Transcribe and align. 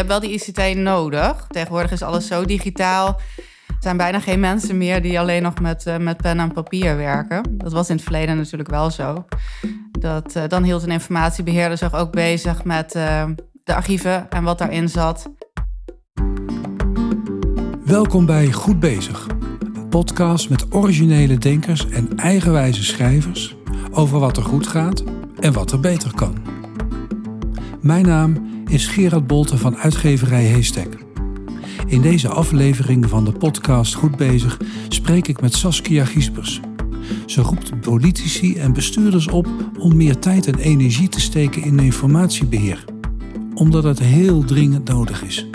hebt 0.00 0.20
wel 0.20 0.30
die 0.30 0.40
ICT 0.40 0.76
nodig. 0.76 1.46
Tegenwoordig 1.48 1.90
is 1.90 2.02
alles 2.02 2.26
zo 2.26 2.44
digitaal. 2.44 3.20
Er 3.66 3.74
zijn 3.80 3.96
bijna 3.96 4.20
geen 4.20 4.40
mensen 4.40 4.78
meer 4.78 5.02
die 5.02 5.18
alleen 5.20 5.42
nog 5.42 5.60
met, 5.60 5.86
uh, 5.86 5.96
met 5.96 6.16
pen 6.16 6.40
en 6.40 6.52
papier 6.52 6.96
werken. 6.96 7.42
Dat 7.50 7.72
was 7.72 7.88
in 7.88 7.94
het 7.94 8.04
verleden 8.04 8.36
natuurlijk 8.36 8.70
wel 8.70 8.90
zo. 8.90 9.24
Dat, 9.90 10.36
uh, 10.36 10.42
dan 10.48 10.62
hield 10.62 10.82
een 10.82 10.90
informatiebeheerder 10.90 11.78
zich 11.78 11.94
ook 11.94 12.12
bezig 12.12 12.64
met 12.64 12.94
uh, 12.94 13.24
de 13.64 13.74
archieven 13.74 14.30
en 14.30 14.42
wat 14.42 14.58
daarin 14.58 14.88
zat. 14.88 15.30
Welkom 17.84 18.26
bij 18.26 18.52
Goed 18.52 18.80
Bezig, 18.80 19.26
een 19.74 19.88
podcast 19.88 20.50
met 20.50 20.74
originele 20.74 21.38
denkers 21.38 21.88
en 21.88 22.16
eigenwijze 22.16 22.84
schrijvers 22.84 23.56
over 23.90 24.18
wat 24.18 24.36
er 24.36 24.42
goed 24.42 24.66
gaat 24.66 25.04
en 25.40 25.52
wat 25.52 25.72
er 25.72 25.80
beter 25.80 26.14
kan. 26.14 26.34
Mijn 27.80 28.06
naam 28.06 28.59
is 28.70 28.86
Gerard 28.86 29.26
Bolte 29.26 29.58
van 29.58 29.76
uitgeverij 29.76 30.44
Heestek. 30.44 30.96
In 31.86 32.02
deze 32.02 32.28
aflevering 32.28 33.08
van 33.08 33.24
de 33.24 33.32
podcast 33.32 33.94
Goed 33.94 34.16
Bezig 34.16 34.60
spreek 34.88 35.28
ik 35.28 35.40
met 35.40 35.54
Saskia 35.54 36.04
Giespers. 36.04 36.60
Ze 37.26 37.40
roept 37.40 37.80
politici 37.80 38.56
en 38.56 38.72
bestuurders 38.72 39.28
op 39.28 39.46
om 39.78 39.96
meer 39.96 40.18
tijd 40.18 40.46
en 40.46 40.58
energie 40.58 41.08
te 41.08 41.20
steken 41.20 41.62
in 41.62 41.78
informatiebeheer, 41.78 42.84
omdat 43.54 43.84
het 43.84 43.98
heel 43.98 44.44
dringend 44.44 44.88
nodig 44.88 45.22
is. 45.22 45.46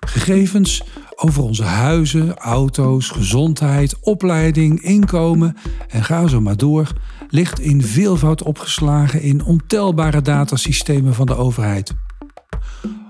Gegevens 0.00 0.82
over 1.16 1.42
onze 1.42 1.64
huizen, 1.64 2.36
auto's, 2.36 3.08
gezondheid, 3.08 3.96
opleiding, 4.00 4.80
inkomen 4.80 5.56
en 5.88 6.04
ga 6.04 6.26
zo 6.26 6.40
maar 6.40 6.56
door 6.56 6.92
ligt 7.36 7.60
in 7.60 7.82
veelvoud 7.82 8.42
opgeslagen 8.42 9.22
in 9.22 9.44
ontelbare 9.44 10.22
datasystemen 10.22 11.14
van 11.14 11.26
de 11.26 11.36
overheid. 11.36 11.94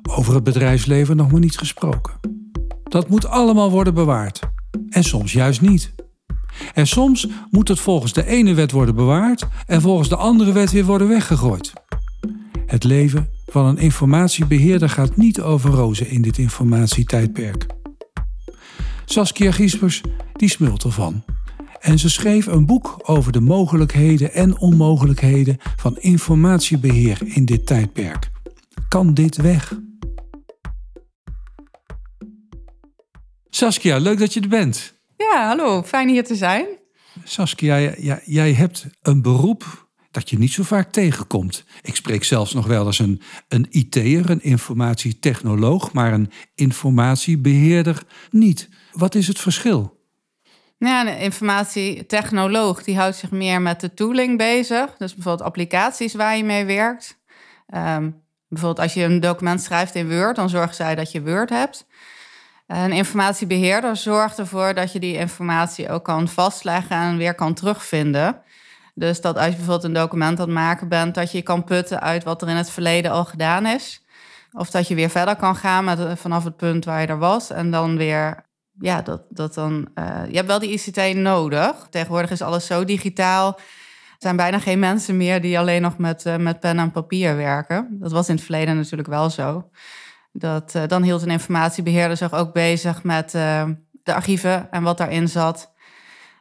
Over 0.03 0.34
het 0.34 0.45
bedrijfsleven 0.45 1.17
nog 1.17 1.31
maar 1.31 1.41
niet 1.41 1.59
gesproken. 1.59 2.12
Dat 2.83 3.09
moet 3.09 3.27
allemaal 3.27 3.70
worden 3.70 3.95
bewaard. 3.95 4.41
En 4.89 5.05
soms 5.05 5.33
juist 5.33 5.61
niet. 5.61 5.95
En 6.75 6.86
soms 6.86 7.28
moet 7.51 7.69
het 7.69 7.81
volgens 7.81 8.12
de 8.12 8.27
ene 8.27 8.55
wet 8.55 8.70
worden 8.70 8.95
bewaard 8.95 9.47
en 9.67 9.81
volgens 9.81 10.09
de 10.09 10.17
andere 10.17 10.53
wet 10.53 10.70
weer 10.70 10.84
worden 10.84 11.08
weggegooid. 11.08 11.73
Het 12.67 12.84
leven 12.84 13.29
van 13.47 13.67
een 13.67 13.79
informatiebeheerder 13.79 14.89
gaat 14.89 15.17
niet 15.17 15.41
over 15.41 15.70
rozen 15.70 16.08
in 16.08 16.23
dit 16.23 16.39
informatietijdperk. 16.39 17.67
Saskia 19.05 19.53
Giespers 19.53 20.01
die 20.33 20.48
smult 20.48 20.84
ervan. 20.84 21.23
En 21.87 21.98
ze 21.98 22.11
schreef 22.11 22.47
een 22.47 22.67
boek 22.67 22.98
over 23.03 23.33
de 23.33 23.41
mogelijkheden 23.41 24.33
en 24.33 24.59
onmogelijkheden 24.59 25.56
van 25.77 25.98
informatiebeheer 25.98 27.19
in 27.25 27.45
dit 27.45 27.67
tijdperk. 27.67 28.31
Kan 28.89 29.15
dit 29.15 29.37
weg? 29.37 29.79
Saskia, 33.51 33.97
leuk 33.98 34.19
dat 34.19 34.34
je 34.34 34.41
er 34.41 34.48
bent. 34.48 34.95
Ja, 35.17 35.47
hallo, 35.47 35.83
fijn 35.83 36.09
hier 36.09 36.25
te 36.25 36.34
zijn. 36.34 36.67
Saskia, 37.25 37.79
jij, 37.81 38.23
jij 38.25 38.53
hebt 38.53 38.87
een 39.03 39.23
beroep 39.23 39.89
dat 40.11 40.31
je 40.31 40.39
niet 40.39 40.53
zo 40.53 40.62
vaak 40.62 40.92
tegenkomt. 40.92 41.64
Ik 41.83 41.97
spreek 41.97 42.25
zelfs 42.25 42.55
nog 42.55 42.67
wel 42.67 42.87
eens 42.87 42.98
een, 42.98 43.20
een 43.48 43.67
IT'er, 43.70 44.31
een 44.31 44.42
informatietechnoloog, 44.42 45.92
maar 45.92 46.12
een 46.12 46.31
informatiebeheerder 46.55 48.03
niet. 48.31 48.69
Wat 48.92 49.14
is 49.14 49.29
het 49.29 49.39
verschil? 49.39 49.97
Ja, 50.79 51.07
een 51.07 51.19
informatietechnoloog 51.19 52.83
die 52.83 52.97
houdt 52.97 53.17
zich 53.17 53.31
meer 53.31 53.63
met 53.63 53.81
de 53.81 53.95
tooling 53.95 54.39
bezig. 54.39 54.97
Dus 54.97 55.15
bijvoorbeeld 55.15 55.49
applicaties 55.49 56.15
waar 56.15 56.37
je 56.37 56.45
mee 56.45 56.65
werkt. 56.65 57.19
Um, 57.75 58.23
bijvoorbeeld 58.49 58.81
als 58.81 58.95
je 58.95 59.03
een 59.03 59.21
document 59.21 59.63
schrijft 59.63 59.95
in 59.95 60.11
Word, 60.19 60.37
dan 60.37 60.49
zorgt 60.49 60.77
zij 60.77 60.95
dat 60.95 61.13
je 61.13 61.23
Word 61.23 61.51
hebt. 61.51 61.87
Een 62.67 62.93
informatiebeheerder 62.93 63.97
zorgt 63.97 64.39
ervoor 64.39 64.75
dat 64.75 64.92
je 64.92 64.98
die 64.98 65.17
informatie 65.17 65.91
ook 65.91 66.05
kan 66.05 66.29
vastleggen 66.29 66.97
en 66.97 67.17
weer 67.17 67.35
kan 67.35 67.55
terugvinden. 67.55 68.42
Dus 68.95 69.20
dat 69.20 69.36
als 69.36 69.47
je 69.47 69.57
bijvoorbeeld 69.57 69.85
een 69.85 69.92
document 69.92 70.41
aan 70.41 70.47
het 70.47 70.55
maken 70.55 70.89
bent, 70.89 71.15
dat 71.15 71.33
je 71.33 71.42
kan 71.42 71.65
putten 71.65 72.01
uit 72.01 72.25
wat 72.25 72.42
er 72.42 72.48
in 72.48 72.57
het 72.57 72.70
verleden 72.70 73.11
al 73.11 73.25
gedaan 73.25 73.67
is. 73.67 74.05
Of 74.53 74.70
dat 74.70 74.89
je 74.89 74.95
weer 74.95 75.11
verder 75.11 75.36
kan 75.36 75.57
gaan 75.57 75.85
met, 75.85 76.19
vanaf 76.19 76.45
het 76.45 76.57
punt 76.57 76.85
waar 76.85 77.01
je 77.01 77.07
er 77.07 77.19
was 77.19 77.51
en 77.51 77.70
dan 77.70 77.97
weer 77.97 78.45
ja, 78.79 79.03
dat, 79.03 79.23
dat 79.29 79.55
dan. 79.55 79.89
Uh, 79.95 80.23
je 80.29 80.37
hebt 80.37 80.47
wel 80.47 80.59
die 80.59 80.70
ICT 80.70 81.14
nodig. 81.14 81.87
Tegenwoordig 81.91 82.31
is 82.31 82.42
alles 82.42 82.67
zo 82.67 82.85
digitaal. 82.85 83.55
Er 83.57 84.23
zijn 84.23 84.37
bijna 84.37 84.59
geen 84.59 84.79
mensen 84.79 85.17
meer 85.17 85.41
die 85.41 85.59
alleen 85.59 85.83
nog 85.83 85.98
met, 85.98 86.25
uh, 86.27 86.37
met 86.37 86.61
pen 86.61 86.79
en 86.79 86.91
papier 86.91 87.36
werken. 87.36 87.97
Dat 88.01 88.13
was 88.13 88.29
in 88.29 88.35
het 88.35 88.45
verleden 88.45 88.77
natuurlijk 88.77 89.09
wel 89.09 89.31
zo. 89.31 89.70
Dat, 90.33 90.75
uh, 90.75 90.83
dan 90.86 91.03
hield 91.03 91.23
een 91.23 91.31
informatiebeheerder 91.31 92.17
zich 92.17 92.33
ook 92.33 92.53
bezig 92.53 93.03
met 93.03 93.31
de 93.31 94.15
archieven 94.15 94.70
en 94.70 94.83
wat 94.83 94.98
daarin 94.98 95.29
zat. 95.29 95.75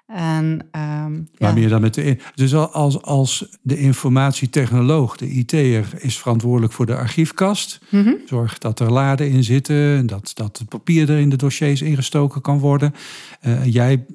En, 0.05 0.67
um, 0.71 1.27
ja. 1.31 1.53
meer 1.53 1.69
dan 1.69 1.81
met 1.81 1.93
de. 1.93 2.17
Dus 2.35 2.55
als, 2.55 3.01
als 3.01 3.57
de 3.61 3.77
informatietechnoloog, 3.77 5.17
de 5.17 5.27
IT'er, 5.27 5.87
is 5.97 6.17
verantwoordelijk 6.17 6.73
voor 6.73 6.85
de 6.85 6.95
archiefkast. 6.95 7.79
Mm 7.89 8.03
-hmm. 8.03 8.17
Zorgt 8.25 8.61
dat 8.61 8.79
er 8.79 8.91
laden 8.91 9.29
in 9.29 9.43
zitten 9.43 9.97
en 9.97 10.07
dat, 10.07 10.31
dat 10.33 10.57
het 10.57 10.69
papier 10.69 11.09
er 11.09 11.19
in 11.19 11.29
de 11.29 11.35
dossiers 11.35 11.81
ingestoken 11.81 12.41
kan 12.41 12.59
worden. 12.59 12.93
Uh, 13.41 13.65
jij 13.65 14.05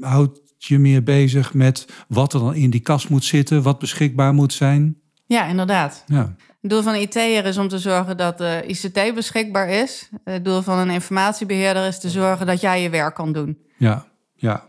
houdt 0.00 0.40
je 0.58 0.78
meer 0.78 1.02
bezig 1.02 1.54
met 1.54 1.86
wat 2.08 2.32
er 2.32 2.40
dan 2.40 2.54
in 2.54 2.70
die 2.70 2.80
kast 2.80 3.08
moet 3.08 3.24
zitten, 3.24 3.62
wat 3.62 3.78
beschikbaar 3.78 4.34
moet 4.34 4.52
zijn. 4.52 4.96
Ja, 5.26 5.46
inderdaad. 5.46 6.04
Ja. 6.06 6.34
Het 6.60 6.70
doel 6.70 6.82
van 6.82 6.94
een 6.94 7.00
IT'er 7.00 7.44
is 7.44 7.58
om 7.58 7.68
te 7.68 7.78
zorgen 7.78 8.16
dat 8.16 8.38
de 8.38 8.64
ICT 8.66 9.14
beschikbaar 9.14 9.68
is. 9.68 10.10
Het 10.24 10.44
doel 10.44 10.62
van 10.62 10.78
een 10.78 10.90
informatiebeheerder 10.90 11.86
is 11.86 12.00
te 12.00 12.10
zorgen 12.10 12.46
dat 12.46 12.60
jij 12.60 12.82
je 12.82 12.90
werk 12.90 13.14
kan 13.14 13.32
doen. 13.32 13.58
Ja, 13.76 14.06
ja. 14.34 14.64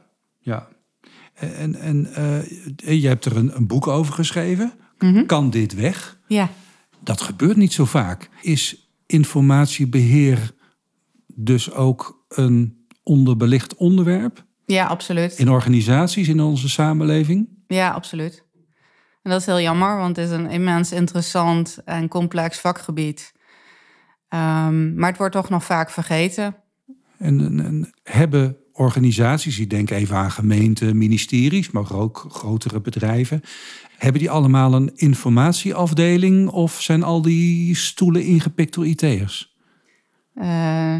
Ja. 0.46 0.68
En, 1.34 1.76
en 1.76 2.08
uh, 2.18 3.02
je 3.02 3.08
hebt 3.08 3.26
er 3.26 3.38
een, 3.38 3.56
een 3.56 3.68
boek 3.68 3.88
over 3.88 4.14
geschreven. 4.14 4.74
Mm 5.00 5.14
-hmm. 5.14 5.26
Kan 5.26 5.50
dit 5.50 5.74
weg? 5.74 6.20
Ja. 6.28 6.50
Dat 7.00 7.22
gebeurt 7.22 7.58
niet 7.58 7.74
zo 7.74 7.86
vaak. 7.86 8.30
Is 8.42 8.90
informatiebeheer 9.06 10.52
dus 11.28 11.72
ook 11.72 12.26
een 12.28 12.86
onderbelicht 13.04 13.76
onderwerp? 13.76 14.46
Ja, 14.66 14.86
absoluut. 14.86 15.38
In 15.38 15.50
organisaties, 15.50 16.28
in 16.28 16.40
onze 16.42 16.70
samenleving? 16.70 17.50
Ja, 17.68 17.92
absoluut. 17.92 18.44
En 19.22 19.32
dat 19.32 19.40
is 19.40 19.46
heel 19.46 19.62
jammer, 19.62 19.98
want 19.98 20.16
het 20.16 20.26
is 20.26 20.32
een 20.32 20.50
immens 20.50 20.92
interessant 20.92 21.78
en 21.86 22.08
complex 22.08 22.60
vakgebied. 22.60 23.34
Um, 24.30 24.96
maar 24.96 25.10
het 25.10 25.18
wordt 25.18 25.34
toch 25.34 25.50
nog 25.50 25.64
vaak 25.64 25.90
vergeten. 25.90 26.56
En, 27.18 27.40
en, 27.40 27.66
en 27.66 27.94
hebben 28.04 28.58
organisaties, 28.78 29.60
ik 29.60 29.70
denk 29.70 29.90
even 29.90 30.16
aan 30.16 30.32
gemeenten, 30.32 30.98
ministeries, 30.98 31.72
maar 31.72 31.94
ook 31.94 32.26
grotere 32.30 32.82
bedrijven. 32.82 33.42
Hebben 33.98 34.22
die 34.22 34.30
allemaal 34.30 34.74
een 34.74 34.92
informatieafdeling 34.96 36.50
of 36.50 36.82
zijn 36.82 37.04
al 37.04 37.22
die 37.22 37.76
stoelen 37.76 38.24
ingepikt 38.24 38.74
door 38.74 38.88
IT'ers? 38.88 39.54
Uh, 40.36 40.46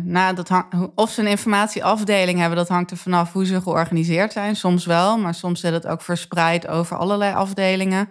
nou, 0.04 0.36
dat 0.36 0.66
of 0.96 1.12
ze 1.12 1.22
een 1.22 1.28
informatieafdeling 1.28 2.40
hebben, 2.40 2.58
dat 2.58 2.68
hangt 2.68 2.92
er 2.92 2.98
vanaf 2.98 3.34
hoe 3.34 3.46
ze 3.46 3.62
georganiseerd 3.62 4.32
zijn. 4.32 4.56
Soms 4.56 4.86
wel, 4.86 5.18
maar 5.18 5.34
soms 5.34 5.60
zit 5.60 5.74
het 5.74 5.88
ook 5.88 6.02
verspreid 6.02 6.68
over 6.68 6.98
allerlei 6.98 7.34
afdelingen. 7.34 8.10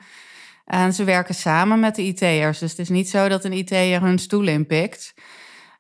En 0.65 0.93
ze 0.93 1.05
werken 1.05 1.35
samen 1.35 1.81
met 1.81 1.95
de 1.95 2.03
IT'ers. 2.03 2.59
Dus 2.59 2.71
het 2.71 2.79
is 2.79 2.89
niet 2.89 3.09
zo 3.09 3.29
dat 3.29 3.45
een 3.45 3.53
IT'er 3.53 4.01
hun 4.01 4.19
stoel 4.19 4.47
inpikt. 4.47 5.15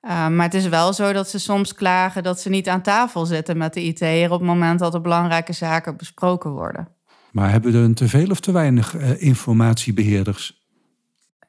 Uh, 0.05 0.29
maar 0.29 0.45
het 0.45 0.55
is 0.55 0.69
wel 0.69 0.93
zo 0.93 1.13
dat 1.13 1.29
ze 1.29 1.39
soms 1.39 1.75
klagen 1.75 2.23
dat 2.23 2.41
ze 2.41 2.49
niet 2.49 2.69
aan 2.69 2.83
tafel 2.83 3.27
zitten 3.27 3.57
met 3.57 3.75
de 3.75 3.83
IT'er 3.83 4.31
op 4.31 4.39
het 4.39 4.49
moment 4.49 4.79
dat 4.79 4.95
er 4.95 5.01
belangrijke 5.01 5.53
zaken 5.53 5.97
besproken 5.97 6.51
worden. 6.51 6.89
Maar 7.33 7.51
hebben 7.51 7.73
we 7.73 7.79
er 7.79 7.95
te 7.95 8.09
veel 8.09 8.31
of 8.31 8.41
te 8.41 8.53
weinig 8.53 8.97
uh, 8.97 9.23
informatiebeheerders? 9.23 10.63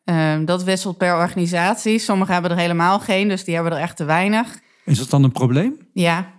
Uh, 0.06 0.36
dat 0.46 0.64
wisselt 0.64 0.98
per 0.98 1.16
organisatie. 1.16 2.00
Sommigen 2.00 2.34
hebben 2.34 2.52
er 2.52 2.58
helemaal 2.58 3.00
geen, 3.00 3.28
dus 3.28 3.44
die 3.44 3.54
hebben 3.54 3.74
er 3.74 3.80
echt 3.80 3.98
te 3.98 4.04
weinig. 4.04 4.60
Is 4.86 4.98
dat 4.98 5.10
dan 5.10 5.24
een 5.24 5.32
probleem? 5.32 5.88
Ja. 5.94 6.34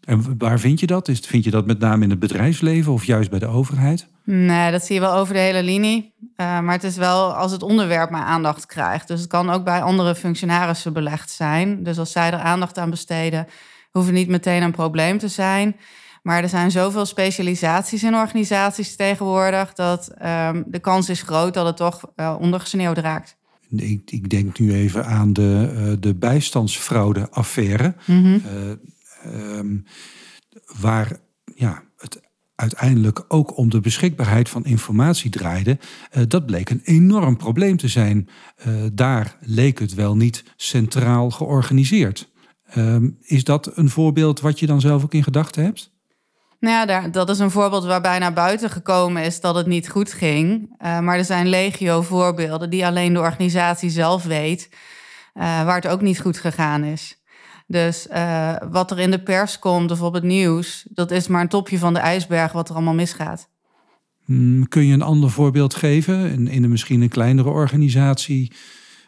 En 0.00 0.38
waar 0.38 0.58
vind 0.58 0.80
je 0.80 0.86
dat? 0.86 1.08
Is, 1.08 1.20
vind 1.20 1.44
je 1.44 1.50
dat 1.50 1.66
met 1.66 1.78
name 1.78 2.04
in 2.04 2.10
het 2.10 2.18
bedrijfsleven 2.18 2.92
of 2.92 3.04
juist 3.04 3.30
bij 3.30 3.38
de 3.38 3.46
overheid? 3.46 4.08
Nee, 4.32 4.70
dat 4.70 4.84
zie 4.84 4.94
je 4.94 5.00
wel 5.00 5.14
over 5.14 5.34
de 5.34 5.40
hele 5.40 5.62
linie. 5.62 6.14
Uh, 6.20 6.60
maar 6.60 6.74
het 6.74 6.84
is 6.84 6.96
wel 6.96 7.34
als 7.34 7.52
het 7.52 7.62
onderwerp 7.62 8.10
maar 8.10 8.24
aandacht 8.24 8.66
krijgt. 8.66 9.08
Dus 9.08 9.20
het 9.20 9.28
kan 9.28 9.50
ook 9.50 9.64
bij 9.64 9.82
andere 9.82 10.14
functionarissen 10.14 10.92
belegd 10.92 11.30
zijn. 11.30 11.82
Dus 11.82 11.98
als 11.98 12.12
zij 12.12 12.30
er 12.30 12.38
aandacht 12.38 12.78
aan 12.78 12.90
besteden, 12.90 13.46
hoeft 13.90 14.06
het 14.06 14.14
niet 14.14 14.28
meteen 14.28 14.62
een 14.62 14.72
probleem 14.72 15.18
te 15.18 15.28
zijn. 15.28 15.76
Maar 16.22 16.42
er 16.42 16.48
zijn 16.48 16.70
zoveel 16.70 17.06
specialisaties 17.06 18.02
in 18.02 18.14
organisaties 18.14 18.96
tegenwoordig 18.96 19.72
dat 19.72 20.10
um, 20.24 20.64
de 20.66 20.78
kans 20.80 21.08
is 21.08 21.22
groot 21.22 21.54
dat 21.54 21.66
het 21.66 21.76
toch 21.76 22.00
uh, 22.16 22.36
ondergesneeuwd 22.40 22.98
raakt. 22.98 23.36
Ik, 23.70 24.10
ik, 24.10 24.30
denk 24.30 24.58
nu 24.58 24.74
even 24.74 25.06
aan 25.06 25.32
de, 25.32 25.72
uh, 25.76 25.92
de 26.00 26.14
bijstandsfraude-affaire. 26.14 27.94
Mm 28.04 28.22
-hmm. 28.22 28.42
um, 29.26 29.84
waar 30.80 31.16
ja, 31.54 31.82
het 31.96 32.20
uiteindelijk 32.60 33.24
ook 33.28 33.56
om 33.56 33.70
de 33.70 33.80
beschikbaarheid 33.80 34.48
van 34.48 34.64
informatie 34.64 35.30
draaide, 35.30 35.78
uh, 36.16 36.22
dat 36.28 36.46
bleek 36.46 36.70
een 36.70 36.80
enorm 36.84 37.36
probleem 37.36 37.76
te 37.76 37.88
zijn. 37.88 38.28
Uh, 38.66 38.74
daar 38.92 39.36
leek 39.40 39.78
het 39.78 39.94
wel 39.94 40.16
niet 40.16 40.44
centraal 40.56 41.30
georganiseerd. 41.30 42.30
Uh, 42.74 42.96
is 43.20 43.44
dat 43.44 43.76
een 43.76 43.90
voorbeeld 43.90 44.40
wat 44.40 44.58
je 44.58 44.66
dan 44.66 44.80
zelf 44.80 45.04
ook 45.04 45.14
in 45.14 45.22
gedachten 45.22 45.64
hebt? 45.64 45.92
Nou 46.60 46.74
ja, 46.74 46.86
daar, 46.86 47.12
dat 47.12 47.30
is 47.30 47.38
een 47.38 47.50
voorbeeld 47.50 47.84
waarbij 47.84 48.18
naar 48.18 48.32
buiten 48.32 48.70
gekomen 48.70 49.22
is 49.22 49.40
dat 49.40 49.54
het 49.54 49.66
niet 49.66 49.88
goed 49.88 50.12
ging. 50.12 50.74
Uh, 50.82 51.00
maar 51.00 51.18
er 51.18 51.24
zijn 51.24 51.48
legio 51.48 52.02
voorbeelden 52.02 52.70
die 52.70 52.86
alleen 52.86 53.12
de 53.12 53.20
organisatie 53.20 53.90
zelf 53.90 54.24
weet, 54.24 54.68
waar 55.32 55.74
het 55.74 55.88
ook 55.88 56.00
niet 56.00 56.20
goed 56.20 56.38
gegaan 56.38 56.84
is. 56.84 57.19
Dus 57.70 58.06
uh, 58.12 58.56
wat 58.70 58.90
er 58.90 58.98
in 58.98 59.10
de 59.10 59.22
pers 59.22 59.58
komt 59.58 59.90
of 59.90 60.02
op 60.02 60.14
het 60.14 60.22
nieuws, 60.22 60.86
dat 60.88 61.10
is 61.10 61.28
maar 61.28 61.40
een 61.40 61.48
topje 61.48 61.78
van 61.78 61.94
de 61.94 62.00
ijsberg 62.00 62.52
wat 62.52 62.68
er 62.68 62.74
allemaal 62.74 62.94
misgaat. 62.94 63.48
Hmm, 64.24 64.68
kun 64.68 64.86
je 64.86 64.92
een 64.92 65.02
ander 65.02 65.30
voorbeeld 65.30 65.74
geven 65.74 66.30
in, 66.30 66.48
in 66.48 66.64
een 66.64 66.70
misschien 66.70 67.00
een 67.00 67.08
kleinere 67.08 67.48
organisatie, 67.48 68.52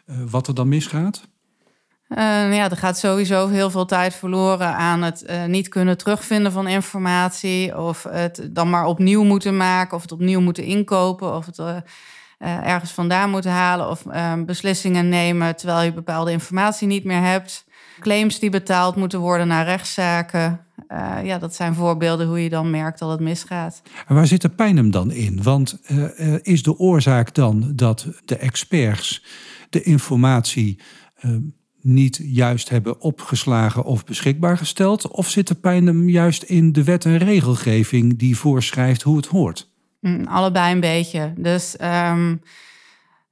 uh, 0.05 0.15
wat 0.29 0.47
er 0.47 0.55
dan 0.55 0.67
misgaat? 0.67 1.27
Uh, 2.09 2.17
ja, 2.55 2.69
er 2.69 2.77
gaat 2.77 2.97
sowieso 2.97 3.47
heel 3.47 3.69
veel 3.69 3.85
tijd 3.85 4.13
verloren 4.13 4.75
aan 4.75 5.01
het 5.01 5.25
niet 5.47 5.67
kunnen 5.67 5.97
terugvinden 5.97 6.51
van 6.51 6.67
informatie. 6.67 7.77
Of 7.77 8.03
het 8.09 8.49
dan 8.51 8.69
maar 8.69 8.85
opnieuw 8.85 9.23
moeten 9.23 9.57
maken, 9.57 9.95
of 9.95 10.01
het 10.01 10.11
opnieuw 10.11 10.41
moeten 10.41 10.63
inkopen, 10.63 11.35
of 11.35 11.45
het 11.45 11.83
ergens 12.39 12.91
vandaan 12.91 13.29
moeten 13.29 13.51
halen. 13.51 13.89
Of 13.89 14.03
beslissingen 14.45 15.09
nemen 15.09 15.55
terwijl 15.55 15.81
je 15.81 15.93
bepaalde 15.93 16.31
informatie 16.31 16.87
niet 16.87 17.03
meer 17.03 17.21
hebt 17.21 17.65
claims 17.99 18.39
die 18.39 18.49
betaald 18.49 18.95
moeten 18.95 19.19
worden 19.19 19.47
naar 19.47 19.65
rechtszaken. 19.65 20.59
Uh, 20.89 21.17
ja, 21.23 21.37
dat 21.37 21.55
zijn 21.55 21.73
voorbeelden 21.73 22.27
hoe 22.27 22.43
je 22.43 22.49
dan 22.49 22.69
merkt 22.69 22.99
dat 22.99 23.09
het 23.09 23.19
misgaat. 23.19 23.81
En 24.07 24.15
waar 24.15 24.27
zit 24.27 24.41
de 24.41 24.49
pijn 24.49 24.77
hem 24.77 24.91
dan 24.91 25.11
in? 25.11 25.43
Want 25.43 25.79
uh, 25.87 26.35
is 26.41 26.63
de 26.63 26.77
oorzaak 26.77 27.33
dan 27.33 27.71
dat 27.75 28.07
de 28.25 28.37
experts 28.37 29.23
de 29.69 29.81
informatie 29.81 30.79
uh, 31.21 31.35
niet 31.81 32.19
juist 32.23 32.69
hebben 32.69 33.01
opgeslagen 33.01 33.83
of 33.83 34.05
beschikbaar 34.05 34.57
gesteld? 34.57 35.07
Of 35.07 35.29
zit 35.29 35.47
de 35.47 35.55
pijn 35.55 35.85
hem 35.85 36.09
juist 36.09 36.43
in 36.43 36.71
de 36.71 36.83
wet 36.83 37.05
en 37.05 37.17
regelgeving 37.17 38.17
die 38.17 38.37
voorschrijft 38.37 39.01
hoe 39.01 39.17
het 39.17 39.25
hoort? 39.25 39.71
Mm, 39.99 40.25
allebei 40.27 40.73
een 40.73 40.79
beetje. 40.79 41.33
Dus 41.37 41.75
um, 41.81 42.41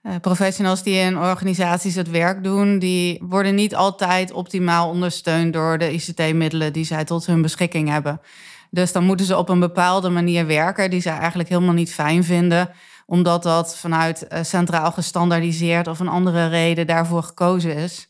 uh, 0.04 0.16
professionals 0.22 0.84
die 0.84 0.96
in 0.96 1.18
organisaties 1.18 1.96
het 1.96 2.10
werk 2.10 2.44
doen, 2.44 2.80
die 2.80 3.24
worden 3.24 3.56
niet 3.56 3.76
altijd 3.76 4.32
optimaal 4.32 4.90
ondersteund 4.90 5.54
door 5.54 5.78
de 5.78 5.94
ICT-middelen 5.94 6.74
die 6.74 6.86
zij 6.86 7.06
tot 7.06 7.26
hun 7.26 7.42
beschikking 7.42 7.90
hebben. 7.90 8.22
Dus 8.70 8.92
dan 8.92 9.04
moeten 9.04 9.26
ze 9.26 9.38
op 9.38 9.50
een 9.50 9.60
bepaalde 9.60 10.10
manier 10.10 10.48
werken 10.48 10.90
die 10.90 11.02
zij 11.02 11.18
eigenlijk 11.18 11.50
helemaal 11.50 11.74
niet 11.74 11.94
fijn 11.94 12.24
vinden, 12.24 12.70
omdat 13.06 13.44
dat 13.44 13.78
vanuit 13.78 14.26
uh, 14.30 14.40
centraal 14.42 14.92
gestandaardiseerd 14.92 15.88
of 15.88 16.00
een 16.00 16.08
andere 16.08 16.48
reden 16.48 16.88
daarvoor 16.88 17.24
gekozen 17.24 17.76
is. 17.76 18.10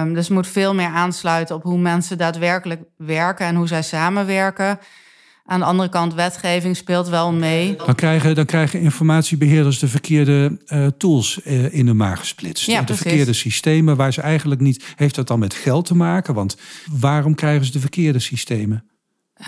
Um, 0.00 0.14
dus 0.14 0.28
moet 0.28 0.46
veel 0.46 0.74
meer 0.74 0.88
aansluiten 0.88 1.54
op 1.54 1.62
hoe 1.62 1.78
mensen 1.78 2.18
daadwerkelijk 2.18 2.82
werken 2.96 3.46
en 3.46 3.54
hoe 3.54 3.66
zij 3.66 3.82
samenwerken. 3.82 4.78
Aan 5.44 5.60
de 5.60 5.66
andere 5.66 5.88
kant, 5.88 6.14
wetgeving 6.14 6.76
speelt 6.76 7.08
wel 7.08 7.32
mee. 7.32 7.76
Dan 7.76 7.94
krijgen, 7.94 8.34
dan 8.34 8.44
krijgen 8.44 8.80
informatiebeheerders 8.80 9.78
de 9.78 9.88
verkeerde 9.88 10.58
uh, 10.66 10.86
tools 10.86 11.40
uh, 11.44 11.74
in 11.74 11.86
de 11.86 11.94
maag 11.94 12.18
gesplitst. 12.18 12.66
Ja, 12.66 12.82
de 12.82 12.94
verkeerde 12.94 13.32
systemen 13.32 13.96
waar 13.96 14.12
ze 14.12 14.20
eigenlijk 14.20 14.60
niet. 14.60 14.84
Heeft 14.96 15.14
dat 15.14 15.26
dan 15.26 15.38
met 15.38 15.54
geld 15.54 15.86
te 15.86 15.94
maken? 15.94 16.34
Want 16.34 16.56
waarom 16.90 17.34
krijgen 17.34 17.64
ze 17.66 17.72
de 17.72 17.80
verkeerde 17.80 18.18
systemen? 18.18 18.84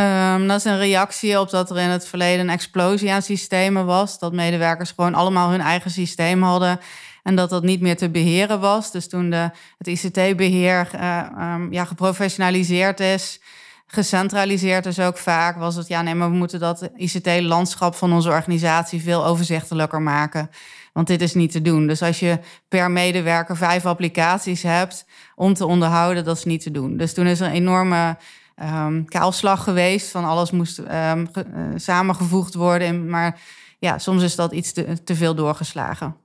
Um, 0.00 0.48
dat 0.48 0.58
is 0.58 0.64
een 0.64 0.78
reactie 0.78 1.40
op 1.40 1.50
dat 1.50 1.70
er 1.70 1.78
in 1.78 1.88
het 1.88 2.06
verleden 2.06 2.40
een 2.40 2.54
explosie 2.54 3.12
aan 3.12 3.22
systemen 3.22 3.86
was. 3.86 4.18
Dat 4.18 4.32
medewerkers 4.32 4.92
gewoon 4.96 5.14
allemaal 5.14 5.50
hun 5.50 5.60
eigen 5.60 5.90
systeem 5.90 6.42
hadden. 6.42 6.80
En 7.22 7.34
dat 7.34 7.50
dat 7.50 7.62
niet 7.62 7.80
meer 7.80 7.96
te 7.96 8.10
beheren 8.10 8.60
was. 8.60 8.92
Dus 8.92 9.08
toen 9.08 9.30
de, 9.30 9.50
het 9.78 9.86
ICT-beheer 9.86 10.88
uh, 10.94 11.26
um, 11.54 11.72
ja, 11.72 11.84
geprofessionaliseerd 11.84 13.00
is 13.00 13.40
gecentraliseerd 13.86 14.86
is 14.86 15.00
ook 15.00 15.18
vaak, 15.18 15.56
was 15.56 15.74
het 15.74 15.88
ja, 15.88 16.02
nee, 16.02 16.14
maar 16.14 16.30
we 16.30 16.36
moeten 16.36 16.60
dat 16.60 16.90
ICT-landschap 16.96 17.94
van 17.94 18.12
onze 18.12 18.28
organisatie 18.28 19.02
veel 19.02 19.26
overzichtelijker 19.26 20.02
maken. 20.02 20.50
Want 20.92 21.06
dit 21.06 21.22
is 21.22 21.34
niet 21.34 21.52
te 21.52 21.62
doen. 21.62 21.86
Dus 21.86 22.02
als 22.02 22.20
je 22.20 22.38
per 22.68 22.90
medewerker 22.90 23.56
vijf 23.56 23.86
applicaties 23.86 24.62
hebt 24.62 25.06
om 25.34 25.54
te 25.54 25.66
onderhouden, 25.66 26.24
dat 26.24 26.36
is 26.36 26.44
niet 26.44 26.62
te 26.62 26.70
doen. 26.70 26.96
Dus 26.96 27.14
toen 27.14 27.26
is 27.26 27.40
er 27.40 27.46
een 27.46 27.52
enorme 27.52 28.16
um, 28.62 29.04
kaalslag 29.04 29.64
geweest 29.64 30.10
van 30.10 30.24
alles 30.24 30.50
moest 30.50 30.74
ge, 30.74 31.26
uh, 31.36 31.72
samengevoegd 31.76 32.54
worden. 32.54 33.08
Maar 33.08 33.40
ja, 33.78 33.98
soms 33.98 34.22
is 34.22 34.34
dat 34.34 34.52
iets 34.52 34.72
te, 34.72 35.02
te 35.04 35.14
veel 35.14 35.34
doorgeslagen. 35.34 36.16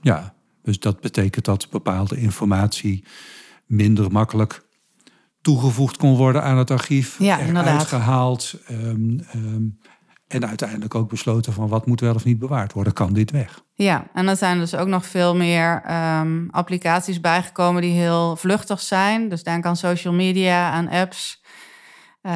Ja, 0.00 0.34
dus 0.62 0.78
dat 0.78 1.00
betekent 1.00 1.44
dat 1.44 1.70
bepaalde 1.70 2.16
informatie 2.16 3.04
minder 3.66 4.12
makkelijk 4.12 4.62
toegevoegd 5.42 5.96
kon 5.96 6.16
worden 6.16 6.42
aan 6.42 6.58
het 6.58 6.70
archief. 6.70 7.16
Ja, 7.18 7.38
inderdaad. 7.38 7.78
Uitgehaald. 7.78 8.54
Um, 8.70 9.20
um, 9.34 9.78
en 10.32 10.48
uiteindelijk 10.48 10.94
ook 10.94 11.08
besloten 11.08 11.52
van 11.52 11.68
wat 11.68 11.86
moet 11.86 12.00
wel 12.00 12.14
of 12.14 12.24
niet 12.24 12.38
bewaard 12.38 12.72
worden. 12.72 12.92
Kan 12.92 13.12
dit 13.12 13.30
weg? 13.30 13.62
Ja, 13.74 14.06
en 14.14 14.28
er 14.28 14.36
zijn 14.36 14.58
dus 14.58 14.74
ook 14.74 14.88
nog 14.88 15.06
veel 15.06 15.36
meer 15.36 15.82
um, 16.20 16.48
applicaties 16.50 17.20
bijgekomen 17.20 17.82
die 17.82 17.92
heel 17.92 18.36
vluchtig 18.36 18.80
zijn. 18.80 19.28
Dus 19.28 19.42
denk 19.42 19.64
aan 19.64 19.76
social 19.76 20.14
media, 20.14 20.70
aan 20.70 20.88
apps. 20.88 21.42
Uh, 22.22 22.32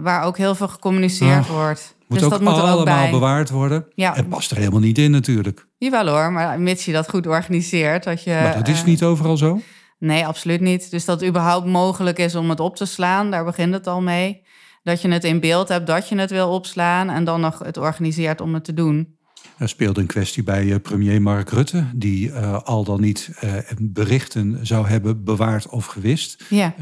waar 0.00 0.22
ook 0.22 0.36
heel 0.36 0.54
veel 0.54 0.68
gecommuniceerd 0.68 1.44
oh, 1.44 1.50
wordt. 1.50 1.96
Moet 2.08 2.18
dus 2.18 2.26
ook 2.26 2.32
dat 2.32 2.40
moet 2.40 2.56
er 2.56 2.62
allemaal 2.62 2.78
ook 2.78 2.84
bij. 2.84 3.10
bewaard 3.10 3.50
worden. 3.50 3.86
Ja. 3.94 4.14
Het 4.14 4.28
past 4.28 4.50
er 4.50 4.56
helemaal 4.56 4.80
niet 4.80 4.98
in 4.98 5.10
natuurlijk. 5.10 5.66
Jawel 5.78 6.08
hoor, 6.08 6.32
maar 6.32 6.60
mits 6.60 6.84
je 6.84 6.92
dat 6.92 7.08
goed 7.08 7.26
organiseert. 7.26 8.04
Dat 8.04 8.22
je, 8.24 8.30
Maar 8.30 8.56
dat 8.56 8.68
is 8.68 8.80
uh, 8.80 8.86
niet 8.86 9.02
overal 9.02 9.36
zo? 9.36 9.60
Nee, 10.00 10.26
absoluut 10.26 10.60
niet. 10.60 10.90
Dus 10.90 11.04
dat 11.04 11.20
het 11.20 11.28
überhaupt 11.28 11.66
mogelijk 11.66 12.18
is 12.18 12.34
om 12.34 12.50
het 12.50 12.60
op 12.60 12.76
te 12.76 12.84
slaan, 12.84 13.30
daar 13.30 13.44
begint 13.44 13.74
het 13.74 13.86
al 13.86 14.00
mee. 14.00 14.42
Dat 14.82 15.02
je 15.02 15.08
het 15.08 15.24
in 15.24 15.40
beeld 15.40 15.68
hebt 15.68 15.86
dat 15.86 16.08
je 16.08 16.18
het 16.18 16.30
wil 16.30 16.48
opslaan 16.48 17.10
en 17.10 17.24
dan 17.24 17.40
nog 17.40 17.58
het 17.58 17.76
organiseert 17.76 18.40
om 18.40 18.54
het 18.54 18.64
te 18.64 18.74
doen. 18.74 19.18
Er 19.58 19.68
speelde 19.68 20.00
een 20.00 20.06
kwestie 20.06 20.42
bij 20.42 20.64
uh, 20.64 20.76
premier 20.82 21.22
Mark 21.22 21.50
Rutte, 21.50 21.84
die 21.94 22.28
uh, 22.28 22.62
al 22.62 22.84
dan 22.84 23.00
niet 23.00 23.30
uh, 23.44 23.54
berichten 23.78 24.66
zou 24.66 24.86
hebben 24.86 25.24
bewaard 25.24 25.68
of 25.68 25.86
gewist. 25.86 26.44
Ja. 26.48 26.74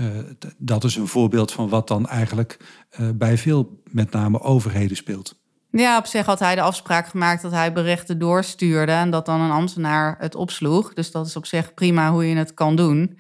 dat 0.59 0.85
is 0.85 0.97
een 0.97 1.07
voorbeeld 1.07 1.53
van 1.53 1.69
wat 1.69 1.89
dan 1.89 2.09
eigenlijk 2.09 2.57
bij 3.15 3.39
veel, 3.39 3.83
met 3.85 4.11
name 4.11 4.41
overheden, 4.41 4.97
speelt. 4.97 5.38
Ja, 5.71 5.99
op 5.99 6.07
zich 6.07 6.27
had 6.27 6.39
hij 6.39 6.55
de 6.55 6.61
afspraak 6.61 7.09
gemaakt 7.09 7.43
dat 7.43 7.53
hij 7.53 7.73
berichten 7.73 8.19
doorstuurde 8.19 8.93
en 8.93 9.11
dat 9.11 9.27
dan 9.27 9.41
een 9.41 9.51
ambtenaar 9.51 10.17
het 10.19 10.35
opsloeg. 10.35 10.95
Dus 10.95 11.11
dat 11.11 11.27
is 11.27 11.37
op 11.37 11.47
zich 11.47 11.75
prima 11.75 12.11
hoe 12.11 12.29
je 12.29 12.37
het 12.37 12.55
kan 12.55 12.77
doen. 12.77 13.19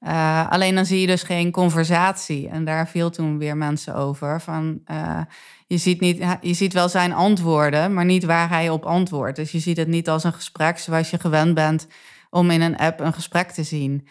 Uh, 0.00 0.50
alleen 0.50 0.74
dan 0.74 0.86
zie 0.86 1.00
je 1.00 1.06
dus 1.06 1.22
geen 1.22 1.50
conversatie. 1.50 2.48
En 2.48 2.64
daar 2.64 2.88
viel 2.88 3.10
toen 3.10 3.38
weer 3.38 3.56
mensen 3.56 3.94
over. 3.94 4.40
Van, 4.40 4.80
uh, 4.86 5.20
je, 5.66 5.76
ziet 5.76 6.00
niet, 6.00 6.24
je 6.40 6.54
ziet 6.54 6.72
wel 6.72 6.88
zijn 6.88 7.12
antwoorden, 7.12 7.94
maar 7.94 8.04
niet 8.04 8.24
waar 8.24 8.48
hij 8.48 8.70
op 8.70 8.84
antwoordt. 8.84 9.36
Dus 9.36 9.52
je 9.52 9.58
ziet 9.58 9.76
het 9.76 9.88
niet 9.88 10.08
als 10.08 10.24
een 10.24 10.32
gesprek 10.32 10.78
zoals 10.78 11.10
je 11.10 11.18
gewend 11.18 11.54
bent 11.54 11.86
om 12.30 12.50
in 12.50 12.60
een 12.60 12.76
app 12.76 13.00
een 13.00 13.12
gesprek 13.12 13.50
te 13.50 13.62
zien. 13.62 14.08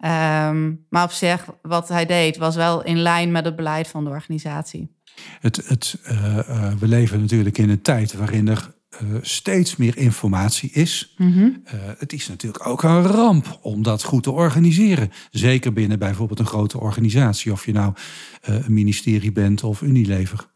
Um, 0.00 0.86
maar 0.88 1.04
op 1.04 1.10
zich, 1.10 1.46
wat 1.62 1.88
hij 1.88 2.06
deed, 2.06 2.36
was 2.36 2.56
wel 2.56 2.82
in 2.82 2.98
lijn 2.98 3.32
met 3.32 3.44
het 3.44 3.56
beleid 3.56 3.88
van 3.88 4.04
de 4.04 4.10
organisatie. 4.10 4.93
Het, 5.40 5.62
het, 5.66 5.98
uh, 6.10 6.36
uh, 6.36 6.72
we 6.78 6.88
leven 6.88 7.20
natuurlijk 7.20 7.58
in 7.58 7.70
een 7.70 7.82
tijd 7.82 8.14
waarin 8.14 8.48
er 8.48 8.74
uh, 9.02 9.18
steeds 9.20 9.76
meer 9.76 9.96
informatie 9.96 10.70
is. 10.70 11.14
Mhm. 11.16 11.50
Het 11.98 12.12
is 12.12 12.28
natuurlijk 12.28 12.66
ook 12.66 12.82
een 12.82 13.02
ramp 13.02 13.58
om 13.62 13.82
dat 13.82 14.02
goed 14.02 14.22
te 14.22 14.30
organiseren. 14.30 15.12
Zeker 15.30 15.72
binnen 15.72 15.98
bijvoorbeeld 15.98 16.38
een 16.38 16.46
grote 16.46 16.80
organisatie, 16.80 17.52
of 17.52 17.66
je 17.66 17.72
nou 17.72 17.94
een 18.40 18.74
ministerie 18.74 19.32
bent 19.32 19.64
of 19.64 19.82
Unilever. 19.82 20.46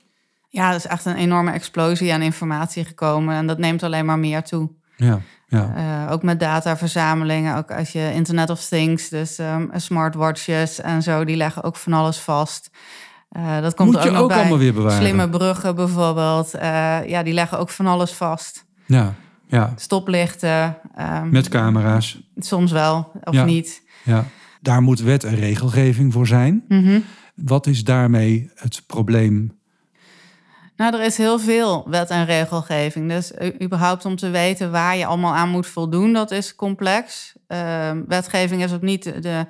Ja, 0.49 0.71
er 0.71 0.77
is 0.77 0.87
echt 0.87 1.05
een 1.05 1.17
enorme 1.17 1.51
explosie 1.51 2.13
aan 2.13 2.23
informatie 2.23 2.85
gekomen 2.85 3.35
en 3.35 3.47
dat 3.47 3.59
neemt 3.59 3.83
alleen 3.83 4.07
maar 4.07 4.19
meer 4.19 4.43
toe. 4.43 4.71
Ja, 4.97 5.21
ja. 5.49 6.09
ook 6.11 6.23
met 6.23 6.41
dataverzamelingen, 6.41 7.57
ook 7.57 7.71
als 7.71 7.93
je 7.93 8.13
Internet 8.15 8.51
of 8.51 8.65
Things, 8.65 9.09
dus 9.09 9.39
um, 9.39 9.71
smartwatches 9.75 10.81
en 10.81 11.03
zo, 11.03 11.25
die 11.25 11.37
leggen 11.37 11.63
ook 11.63 11.77
van 11.77 11.93
alles 11.93 12.19
vast. 12.19 12.71
Uh, 13.37 13.61
dat 13.61 13.75
komt 13.75 13.93
Moet 13.93 14.03
je 14.03 14.11
ook, 14.11 14.17
ook 14.17 14.29
nog 14.29 14.39
allemaal 14.39 14.57
bij. 14.57 14.65
weer 14.65 14.75
bewaren. 14.75 14.99
Slimme 14.99 15.29
bruggen 15.29 15.75
bijvoorbeeld. 15.75 16.55
Uh, 16.55 16.61
ja, 17.09 17.23
die 17.23 17.35
leggen 17.35 17.59
ook 17.59 17.71
van 17.71 17.87
alles 17.87 18.13
vast. 18.13 18.65
Ja, 18.87 19.15
ja. 19.47 19.73
Stoplichten. 19.77 20.77
Um, 21.01 21.31
Met 21.31 21.49
camera's. 21.49 22.21
Soms 22.37 22.73
wel, 22.73 23.11
of 23.25 23.35
ja. 23.35 23.45
niet. 23.45 23.83
Ja. 24.03 24.25
Daar 24.61 24.83
moet 24.83 25.01
wet 25.01 25.25
en 25.25 25.35
regelgeving 25.35 26.13
voor 26.13 26.27
zijn. 26.27 26.65
Mm 26.69 26.85
-hmm. 26.85 27.05
Wat 27.35 27.67
is 27.67 27.85
daarmee 27.85 28.51
het 28.55 28.83
probleem? 28.87 29.59
Nou, 30.77 30.95
er 30.95 31.05
is 31.05 31.17
heel 31.17 31.39
veel 31.39 31.85
wet 31.89 32.11
en 32.11 32.25
regelgeving. 32.25 33.09
Dus 33.09 33.33
überhaupt 33.63 34.05
om 34.05 34.17
te 34.17 34.31
weten 34.31 34.71
waar 34.71 34.97
je 34.97 35.07
allemaal 35.07 35.35
aan 35.35 35.49
moet 35.49 35.67
voldoen, 35.67 36.13
dat 36.13 36.31
is 36.31 36.55
complex. 36.55 37.33
Uh, 37.49 37.91
wetgeving 38.07 38.65
is 38.65 38.73
ook 38.73 38.83
niet 38.83 39.23
de, 39.23 39.47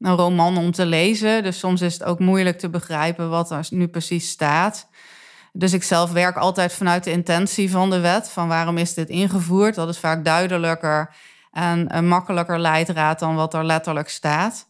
een 0.00 0.16
roman 0.16 0.56
om 0.56 0.72
te 0.72 0.86
lezen. 0.86 1.42
Dus 1.42 1.58
soms 1.58 1.80
is 1.80 1.92
het 1.92 2.04
ook 2.04 2.18
moeilijk 2.18 2.58
te 2.58 2.68
begrijpen 2.68 3.30
wat 3.30 3.50
er 3.50 3.66
nu 3.70 3.88
precies 3.88 4.28
staat. 4.28 4.88
Dus 5.52 5.72
ik 5.72 5.82
zelf 5.82 6.12
werk 6.12 6.36
altijd 6.36 6.72
vanuit 6.72 7.04
de 7.04 7.10
intentie 7.10 7.70
van 7.70 7.90
de 7.90 8.00
wet. 8.00 8.30
Van 8.30 8.48
waarom 8.48 8.78
is 8.78 8.94
dit 8.94 9.08
ingevoerd? 9.08 9.74
Dat 9.74 9.88
is 9.88 9.98
vaak 9.98 10.24
duidelijker 10.24 11.14
en 11.52 11.96
een 11.96 12.08
makkelijker 12.08 12.58
leidraad 12.58 13.18
dan 13.18 13.34
wat 13.34 13.54
er 13.54 13.64
letterlijk 13.64 14.08
staat. 14.08 14.66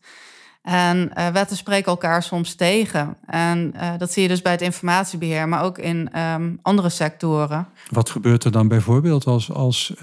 En 0.62 1.10
uh, 1.18 1.28
wetten 1.28 1.56
spreken 1.56 1.90
elkaar 1.90 2.22
soms 2.22 2.54
tegen. 2.54 3.16
En 3.26 3.72
uh, 3.76 3.92
dat 3.98 4.12
zie 4.12 4.22
je 4.22 4.28
dus 4.28 4.42
bij 4.42 4.52
het 4.52 4.62
informatiebeheer, 4.62 5.48
maar 5.48 5.62
ook 5.62 5.78
in 5.78 6.20
um, 6.20 6.58
andere 6.62 6.88
sectoren. 6.88 7.68
Wat 7.90 8.10
gebeurt 8.10 8.44
er 8.44 8.52
dan 8.52 8.68
bijvoorbeeld 8.68 9.26
als, 9.26 9.52
als 9.52 9.94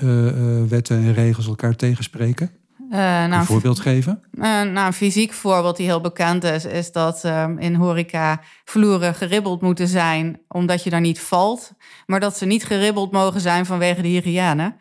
wetten 0.68 0.98
en 0.98 1.14
regels 1.14 1.48
elkaar 1.48 1.76
tegenspreken? 1.76 2.52
Nou, 2.90 3.34
een 3.34 3.46
voorbeeld 3.46 3.80
geven? 3.80 4.24
nou, 4.32 4.78
een 4.78 4.94
fysiek 4.94 5.34
voorbeeld 5.34 5.78
die 5.78 5.86
heel 5.86 6.02
bekend 6.02 6.44
is, 6.44 6.66
is 6.66 6.92
dat 6.92 7.24
um, 7.24 7.60
in 7.60 7.76
horeca 7.76 8.42
vloeren 8.64 9.16
geribbeld 9.16 9.62
moeten 9.62 9.88
zijn 9.88 10.40
omdat 10.48 10.84
je 10.84 10.90
daar 10.90 11.02
niet 11.02 11.20
valt, 11.20 11.72
maar 12.06 12.20
dat 12.20 12.38
ze 12.38 12.46
niet 12.46 12.66
geribbeld 12.66 13.12
mogen 13.12 13.42
zijn 13.42 13.66
vanwege 13.66 14.02
de 14.02 14.08
hygiëne. 14.08 14.76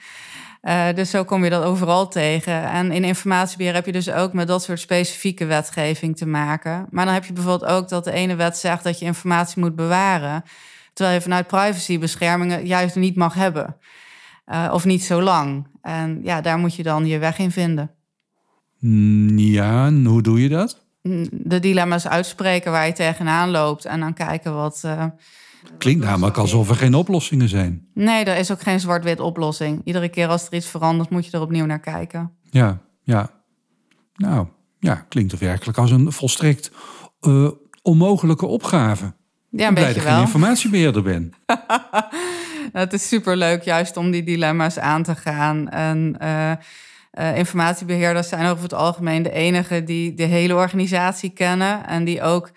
Uh, 0.62 0.86
dus 0.94 1.10
zo 1.10 1.24
kom 1.24 1.44
je 1.44 1.50
dat 1.50 1.64
overal 1.64 2.08
tegen. 2.08 2.70
En 2.70 2.92
in 2.92 3.04
informatiebeheer 3.04 3.74
heb 3.74 3.86
je 3.86 3.92
dus 3.92 4.10
ook 4.10 4.32
met 4.32 4.48
dat 4.48 4.62
soort 4.62 4.80
specifieke 4.80 5.44
wetgeving 5.44 6.16
te 6.16 6.26
maken. 6.26 6.86
Maar 6.90 7.04
dan 7.04 7.14
heb 7.14 7.24
je 7.24 7.32
bijvoorbeeld 7.32 7.70
ook 7.70 7.88
dat 7.88 8.04
de 8.04 8.12
ene 8.12 8.34
wet 8.34 8.56
zegt 8.56 8.84
dat 8.84 8.98
je 8.98 9.04
informatie 9.04 9.60
moet 9.60 9.76
bewaren. 9.76 10.44
Terwijl 10.92 11.16
je 11.16 11.22
vanuit 11.22 11.46
privacybeschermingen 11.46 12.66
juist 12.66 12.96
niet 12.96 13.16
mag 13.16 13.34
hebben. 13.34 13.76
Uh, 14.46 14.70
of 14.72 14.84
niet 14.84 15.02
zo 15.02 15.22
lang. 15.22 15.66
En 15.80 16.20
ja, 16.22 16.40
daar 16.40 16.58
moet 16.58 16.74
je 16.74 16.82
dan 16.82 17.06
je 17.06 17.18
weg 17.18 17.38
in 17.38 17.50
vinden. 17.50 17.90
Mm, 18.78 19.38
ja, 19.38 19.86
en 19.86 20.04
hoe 20.04 20.22
doe 20.22 20.42
je 20.42 20.48
dat? 20.48 20.86
Mm, 21.02 21.28
de 21.30 21.60
dilemma's 21.60 22.06
uitspreken 22.06 22.72
waar 22.72 22.86
je 22.86 22.92
tegenaan 22.92 23.50
loopt. 23.50 23.84
En 23.84 24.00
dan 24.00 24.14
kijken 24.14 24.54
wat. 24.54 24.82
Uh, 24.86 25.04
Klinkt 25.78 26.04
namelijk 26.04 26.36
alsof 26.36 26.68
er 26.68 26.76
geen 26.76 26.94
oplossingen 26.94 27.48
zijn. 27.48 27.86
Nee, 27.94 28.24
er 28.24 28.36
is 28.36 28.52
ook 28.52 28.62
geen 28.62 28.80
zwart-wit 28.80 29.20
oplossing. 29.20 29.80
Iedere 29.84 30.08
keer 30.08 30.28
als 30.28 30.46
er 30.46 30.54
iets 30.54 30.66
verandert, 30.66 31.10
moet 31.10 31.26
je 31.26 31.32
er 31.32 31.40
opnieuw 31.40 31.66
naar 31.66 31.80
kijken. 31.80 32.32
Ja, 32.50 32.78
ja. 33.02 33.30
Nou, 34.14 34.46
ja, 34.78 34.94
klinkt 35.08 35.32
er 35.32 35.38
werkelijk 35.38 35.78
als 35.78 35.90
een 35.90 36.12
volstrekt 36.12 36.70
uh, 37.20 37.48
onmogelijke 37.82 38.46
opgave. 38.46 39.14
Ja, 39.50 39.68
een 39.68 39.74
beetje 39.74 39.94
dat 39.94 40.02
ik 40.02 40.08
geen 40.08 40.20
informatiebeheerder 40.20 41.02
ben. 41.02 41.32
het 42.80 42.92
is 42.92 43.08
superleuk 43.08 43.62
juist 43.62 43.96
om 43.96 44.10
die 44.10 44.22
dilemma's 44.22 44.78
aan 44.78 45.02
te 45.02 45.14
gaan. 45.14 45.68
En 45.68 46.16
uh, 46.22 46.52
uh, 47.12 47.36
informatiebeheerders 47.36 48.28
zijn 48.28 48.46
over 48.46 48.62
het 48.62 48.74
algemeen 48.74 49.22
de 49.22 49.32
enige 49.32 49.84
die 49.84 50.14
de 50.14 50.22
hele 50.22 50.54
organisatie 50.54 51.30
kennen 51.30 51.86
en 51.86 52.04
die 52.04 52.22
ook 52.22 52.50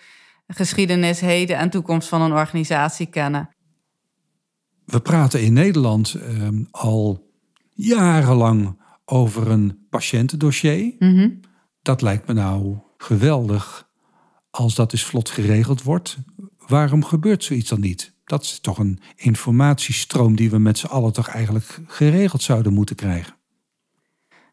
geschiedenis, 0.48 1.20
heden 1.20 1.58
en 1.58 1.70
toekomst 1.70 2.08
van 2.08 2.22
een 2.22 2.34
organisatie 2.34 3.06
kennen. 3.06 3.50
We 4.86 5.00
praten 5.00 5.42
in 5.42 5.54
Nederland 5.54 6.16
uh, 6.16 6.48
al 6.72 7.32
jarenlang 7.74 8.82
over 9.06 9.52
een 9.52 9.88
patiëntendossier. 9.90 10.96
Mm 11.00 11.40
Dat 11.82 12.02
lijkt 12.02 12.28
me 12.28 12.34
nou 12.34 12.78
geweldig 12.98 13.90
als 14.50 14.76
dat 14.76 14.92
eens 14.92 15.04
vlot 15.04 15.30
geregeld 15.30 15.84
wordt. 15.84 16.18
Waarom 16.68 17.04
gebeurt 17.04 17.44
zoiets 17.44 17.70
dan 17.70 17.80
niet? 17.80 18.17
Dat 18.28 18.44
is 18.44 18.60
toch 18.60 18.78
een 18.78 19.00
informatiestroom 19.16 20.36
die 20.36 20.50
we 20.50 20.58
met 20.58 20.78
z'n 20.78 20.86
allen 20.86 21.14
toch 21.14 21.28
eigenlijk 21.28 21.80
geregeld 21.88 22.42
zouden 22.42 22.74
moeten 22.74 22.96
krijgen. 22.96 23.36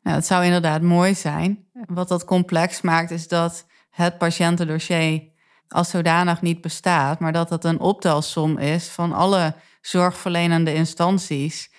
Nou, 0.03 0.17
het 0.17 0.27
zou 0.27 0.45
inderdaad 0.45 0.83
mooi 0.83 1.15
zijn. 1.15 1.67
Wat 1.87 2.09
dat 2.09 2.25
complex 2.25 2.81
maakt, 2.81 3.11
is 3.11 3.29
dat 3.29 3.67
het 3.91 4.19
patiëntendossier 4.19 5.23
als 5.69 5.91
zodanig 5.91 6.43
niet 6.43 6.61
bestaat, 6.61 7.21
maar 7.21 7.33
dat 7.33 7.51
het 7.51 7.65
een 7.65 7.81
optelsom 7.81 8.59
is 8.59 8.89
van 8.89 9.13
alle 9.13 9.55
zorgverlenende 9.81 10.75
instanties 10.75 11.71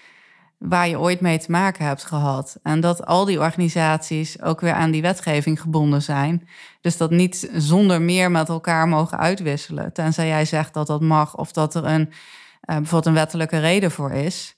waar 0.57 0.87
je 0.87 0.99
ooit 0.99 1.21
mee 1.21 1.39
te 1.39 1.51
maken 1.51 1.85
hebt 1.85 2.05
gehad. 2.05 2.59
En 2.63 2.79
dat 2.79 3.05
al 3.05 3.25
die 3.25 3.39
organisaties 3.39 4.41
ook 4.41 4.61
weer 4.61 4.73
aan 4.73 4.91
die 4.91 5.01
wetgeving 5.01 5.61
gebonden 5.61 6.01
zijn. 6.01 6.47
Dus 6.81 6.97
dat 6.97 7.11
niet 7.11 7.49
zonder 7.53 8.01
meer 8.01 8.31
met 8.31 8.49
elkaar 8.49 8.87
mogen 8.87 9.17
uitwisselen. 9.17 9.93
Tenzij 9.93 10.27
jij 10.27 10.45
zegt 10.45 10.73
dat 10.73 10.87
dat 10.87 11.01
mag 11.01 11.37
of 11.37 11.51
dat 11.51 11.75
er 11.75 11.85
een, 11.85 12.01
uh, 12.01 12.11
bijvoorbeeld 12.65 13.05
een 13.05 13.13
wettelijke 13.13 13.59
reden 13.59 13.91
voor 13.91 14.11
is. 14.11 14.57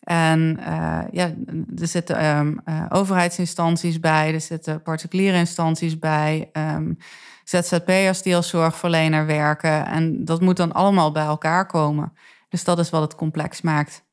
En 0.00 0.56
uh, 0.60 1.00
ja, 1.10 1.34
er 1.76 1.86
zitten 1.86 2.24
um, 2.24 2.60
uh, 2.64 2.84
overheidsinstanties 2.88 4.00
bij, 4.00 4.34
er 4.34 4.40
zitten 4.40 4.82
particuliere 4.82 5.36
instanties 5.36 5.98
bij. 5.98 6.50
Um, 6.52 6.98
ZZP'ers 7.44 8.22
die 8.22 8.36
als 8.36 8.48
zorgverlener 8.48 9.26
werken. 9.26 9.86
En 9.86 10.24
dat 10.24 10.40
moet 10.40 10.56
dan 10.56 10.72
allemaal 10.72 11.12
bij 11.12 11.24
elkaar 11.24 11.66
komen. 11.66 12.12
Dus 12.48 12.64
dat 12.64 12.78
is 12.78 12.90
wat 12.90 13.02
het 13.02 13.14
complex 13.14 13.60
maakt. 13.60 14.04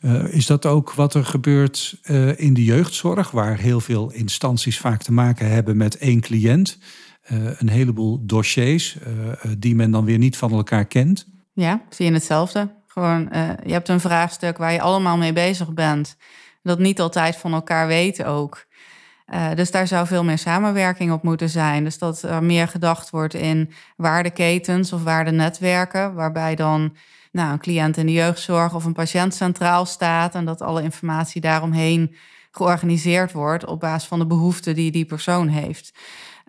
Uh, 0.00 0.34
is 0.34 0.46
dat 0.46 0.66
ook 0.66 0.92
wat 0.92 1.14
er 1.14 1.24
gebeurt 1.24 1.98
uh, 2.04 2.40
in 2.40 2.54
de 2.54 2.64
jeugdzorg, 2.64 3.30
waar 3.30 3.58
heel 3.58 3.80
veel 3.80 4.12
instanties 4.12 4.78
vaak 4.78 5.02
te 5.02 5.12
maken 5.12 5.50
hebben 5.50 5.76
met 5.76 5.98
één 5.98 6.20
cliënt? 6.20 6.78
Uh, 7.32 7.60
een 7.60 7.68
heleboel 7.68 8.26
dossiers 8.26 8.96
die 9.58 9.74
men 9.74 9.90
dan 9.90 10.04
weer 10.04 10.18
niet 10.18 10.36
van 10.36 10.52
elkaar 10.52 10.84
kent? 10.84 11.26
Ja, 11.52 11.82
zie 11.88 12.06
je 12.06 12.12
hetzelfde. 12.12 12.72
Gewoon, 12.86 13.28
je 13.64 13.72
hebt 13.72 13.88
een 13.88 14.00
vraagstuk 14.00 14.58
waar 14.58 14.72
je 14.72 14.80
allemaal 14.80 15.16
mee 15.16 15.32
bezig 15.32 15.72
bent. 15.72 16.16
Dat 16.62 16.78
niet 16.78 17.00
altijd 17.00 17.36
van 17.36 17.52
elkaar 17.52 17.86
weten 17.86 18.26
ook. 18.26 18.66
Dus 19.54 19.70
daar 19.70 19.86
zou 19.86 20.06
veel 20.06 20.24
meer 20.24 20.38
samenwerking 20.38 21.12
op 21.12 21.22
moeten 21.22 21.48
zijn. 21.48 21.84
Dus 21.84 21.98
dat 21.98 22.22
er 22.22 22.42
meer 22.42 22.68
gedacht 22.68 23.10
wordt 23.10 23.34
in 23.34 23.70
waardeketens 23.96 24.92
of 24.92 25.02
waardenetwerken, 25.02 26.14
waarbij 26.14 26.54
dan 26.54 26.96
nou, 27.30 27.52
een 27.52 27.58
cliënt 27.58 27.96
in 27.96 28.06
de 28.06 28.12
jeugdzorg 28.12 28.74
of 28.74 28.84
een 28.84 28.92
patiënt 28.92 29.34
centraal 29.34 29.86
staat 29.86 30.34
en 30.34 30.44
dat 30.44 30.60
alle 30.60 30.82
informatie 30.82 31.40
daaromheen 31.40 32.14
georganiseerd 32.50 33.32
wordt 33.32 33.66
op 33.66 33.80
basis 33.80 34.08
van 34.08 34.18
de 34.18 34.26
behoeften 34.26 34.74
die 34.74 34.90
die 34.90 35.04
persoon 35.04 35.48
heeft. 35.48 35.92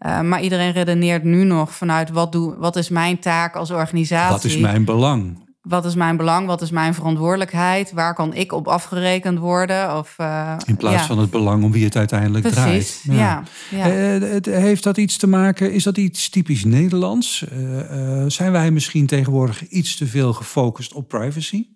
Uh, 0.05 0.21
maar 0.21 0.41
iedereen 0.41 0.71
redeneert 0.71 1.23
nu 1.23 1.43
nog 1.43 1.75
vanuit 1.75 2.09
wat, 2.09 2.31
doe, 2.31 2.57
wat 2.57 2.75
is 2.75 2.89
mijn 2.89 3.19
taak 3.19 3.55
als 3.55 3.71
organisatie? 3.71 4.31
Wat 4.31 4.43
is 4.43 4.57
mijn 4.57 4.85
belang? 4.85 5.49
Wat 5.61 5.85
is 5.85 5.95
mijn 5.95 6.17
belang, 6.17 6.47
wat 6.47 6.61
is 6.61 6.71
mijn 6.71 6.93
verantwoordelijkheid, 6.93 7.91
waar 7.91 8.13
kan 8.13 8.33
ik 8.33 8.51
op 8.51 8.67
afgerekend 8.67 9.39
worden? 9.39 9.97
Of, 9.97 10.15
uh, 10.17 10.55
In 10.65 10.77
plaats 10.77 11.01
ja. 11.01 11.05
van 11.05 11.19
het 11.19 11.29
belang 11.29 11.63
om 11.63 11.71
wie 11.71 11.83
het 11.83 11.95
uiteindelijk 11.95 12.41
Precies, 12.41 13.01
draait. 13.01 13.01
Ja. 13.03 13.43
Ja, 13.69 13.87
ja. 13.87 14.15
Uh, 14.19 14.31
het, 14.31 14.45
heeft 14.45 14.83
dat 14.83 14.97
iets 14.97 15.17
te 15.17 15.27
maken, 15.27 15.73
is 15.73 15.83
dat 15.83 15.97
iets 15.97 16.29
typisch 16.29 16.63
Nederlands? 16.63 17.45
Uh, 17.53 18.23
zijn 18.27 18.51
wij 18.51 18.71
misschien 18.71 19.07
tegenwoordig 19.07 19.67
iets 19.67 19.95
te 19.95 20.07
veel 20.07 20.33
gefocust 20.33 20.93
op 20.93 21.07
privacy? 21.07 21.67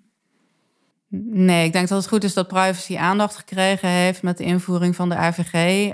Nee, 1.18 1.66
ik 1.66 1.74
denk 1.74 1.88
dat 1.88 1.98
het 1.98 2.08
goed 2.08 2.24
is 2.24 2.34
dat 2.34 2.48
privacy 2.48 2.98
aandacht 2.98 3.36
gekregen 3.36 3.90
heeft 3.90 4.24
met 4.24 4.38
de 4.38 4.44
invoering 4.44 4.96
van 4.96 5.10
de 5.10 5.16
AVG. 5.16 5.92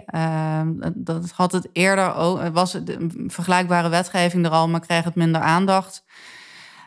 dat 0.95 1.31
had 1.31 1.51
het 1.51 1.69
eerder 1.74 2.15
ook, 2.15 2.50
was 2.53 2.71
de 2.71 3.25
vergelijkbare 3.27 3.89
wetgeving 3.89 4.45
er 4.45 4.51
al, 4.51 4.69
maar 4.69 4.79
kreeg 4.79 5.03
het 5.03 5.15
minder 5.15 5.41
aandacht. 5.41 6.03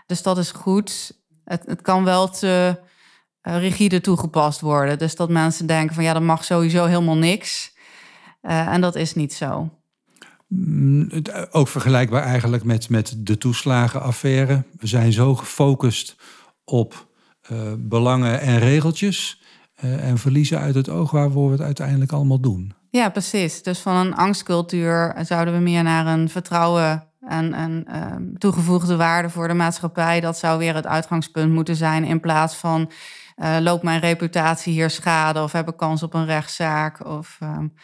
Dus 0.07 0.23
dat 0.23 0.39
is 0.39 0.51
goed. 0.51 1.23
Het, 1.45 1.63
het 1.67 1.83
kan 1.83 2.05
wel 2.05 2.31
te 2.31 2.81
uh, 3.43 3.59
rigide 3.59 4.01
toegepast 4.01 4.61
worden. 4.61 4.99
Dus 4.99 5.17
dat 5.17 5.31
mensen 5.31 5.67
denken 5.67 5.95
van 5.95 6.05
ja, 6.05 6.13
dat 6.13 6.23
mag 6.23 6.45
sowieso 6.45 6.85
helemaal 6.85 7.17
niks. 7.17 7.73
Uh, 8.43 8.67
en 8.67 8.81
dat 8.81 8.95
is 8.95 9.15
niet 9.15 9.33
zo. 9.33 9.71
Mm, 10.49 11.11
ook 11.51 11.69
vergelijkbaar 11.69 12.23
eigenlijk 12.23 12.65
met, 12.65 12.89
met 12.89 13.15
de 13.19 13.39
toeslagenaffaire. 13.39 14.65
We 14.79 14.87
zijn 14.87 15.13
zo 15.13 15.35
gefocust 15.35 16.17
op 16.65 17.07
uh, 17.53 17.73
belangen 17.79 18.41
en 18.41 18.59
regeltjes. 18.59 19.43
en 19.75 20.19
verliezen 20.19 20.59
uit 20.59 20.75
het 20.75 20.89
oog 20.89 21.11
waarvoor 21.11 21.47
we 21.47 21.53
het 21.53 21.63
uiteindelijk 21.65 22.13
allemaal 22.13 22.41
doen. 22.41 22.75
Ja, 22.91 23.09
precies. 23.09 23.63
Dus 23.63 23.79
van 23.79 23.97
een 23.97 24.15
angstcultuur 24.15 25.15
zouden 25.21 25.55
we 25.55 25.61
meer 25.61 25.83
naar 25.83 26.07
een 26.07 26.29
vertrouwen 26.29 27.09
en, 27.29 27.85
um, 28.13 28.39
toegevoegde 28.39 28.97
waarde 28.97 29.31
voor 29.31 29.49
de 29.49 29.55
maatschappij, 29.55 30.21
dat 30.21 30.39
zou 30.39 30.59
weer 30.59 30.75
het 30.75 30.87
uitgangspunt 30.87 31.53
moeten 31.53 31.77
zijn. 31.77 32.05
In 32.05 32.21
plaats 32.21 32.57
van 32.57 32.91
uh, 33.37 33.57
loopt 33.61 33.83
mijn 33.83 34.01
reputatie 34.01 34.73
hier 34.73 34.91
schade 34.91 35.43
of 35.43 35.53
heb 35.53 35.69
ik 35.69 35.77
kans 35.77 36.03
op 36.03 36.15
een 36.15 36.27
rechtszaak. 36.27 37.07
Of, 37.07 37.39
um, 37.43 37.75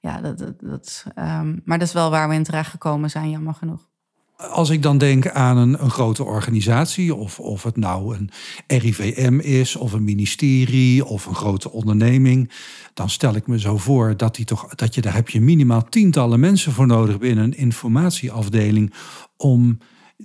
ja, 0.00 0.20
dat, 0.20 0.38
dat, 0.58 1.04
um, 1.18 1.62
maar 1.64 1.78
dat 1.78 1.88
is 1.88 1.94
wel 1.94 2.10
waar 2.10 2.28
we 2.28 2.34
in 2.34 2.42
terecht 2.42 2.70
gekomen 2.70 3.10
zijn, 3.10 3.30
jammer 3.30 3.54
genoeg. 3.54 3.88
Als 4.36 4.70
ik 4.70 4.82
dan 4.82 4.98
denk 4.98 5.28
aan 5.28 5.56
een, 5.56 5.90
grote 5.90 6.24
organisatie, 6.24 7.14
of, 7.14 7.40
of 7.40 7.62
het 7.62 7.76
nou 7.76 8.16
een 8.16 8.30
RIVM 8.66 9.38
is, 9.38 9.76
of 9.76 9.92
een 9.92 10.04
ministerie, 10.04 11.04
of 11.04 11.26
een 11.26 11.34
grote 11.34 11.70
onderneming, 11.70 12.50
dan 12.94 13.10
stel 13.10 13.34
ik 13.34 13.46
me 13.46 13.58
zo 13.58 13.76
voor 13.76 14.16
dat, 14.16 14.34
die 14.36 14.44
toch, 14.44 14.74
dat 14.74 14.94
je 14.94 15.00
daar 15.00 15.14
heb 15.14 15.28
je 15.28 15.40
minimaal 15.40 15.84
tientallen 15.88 16.40
mensen 16.40 16.72
voor 16.72 16.86
nodig 16.86 17.18
binnen 17.18 17.44
een 17.44 17.56
informatieafdeling 17.56 18.92
om 19.36 19.78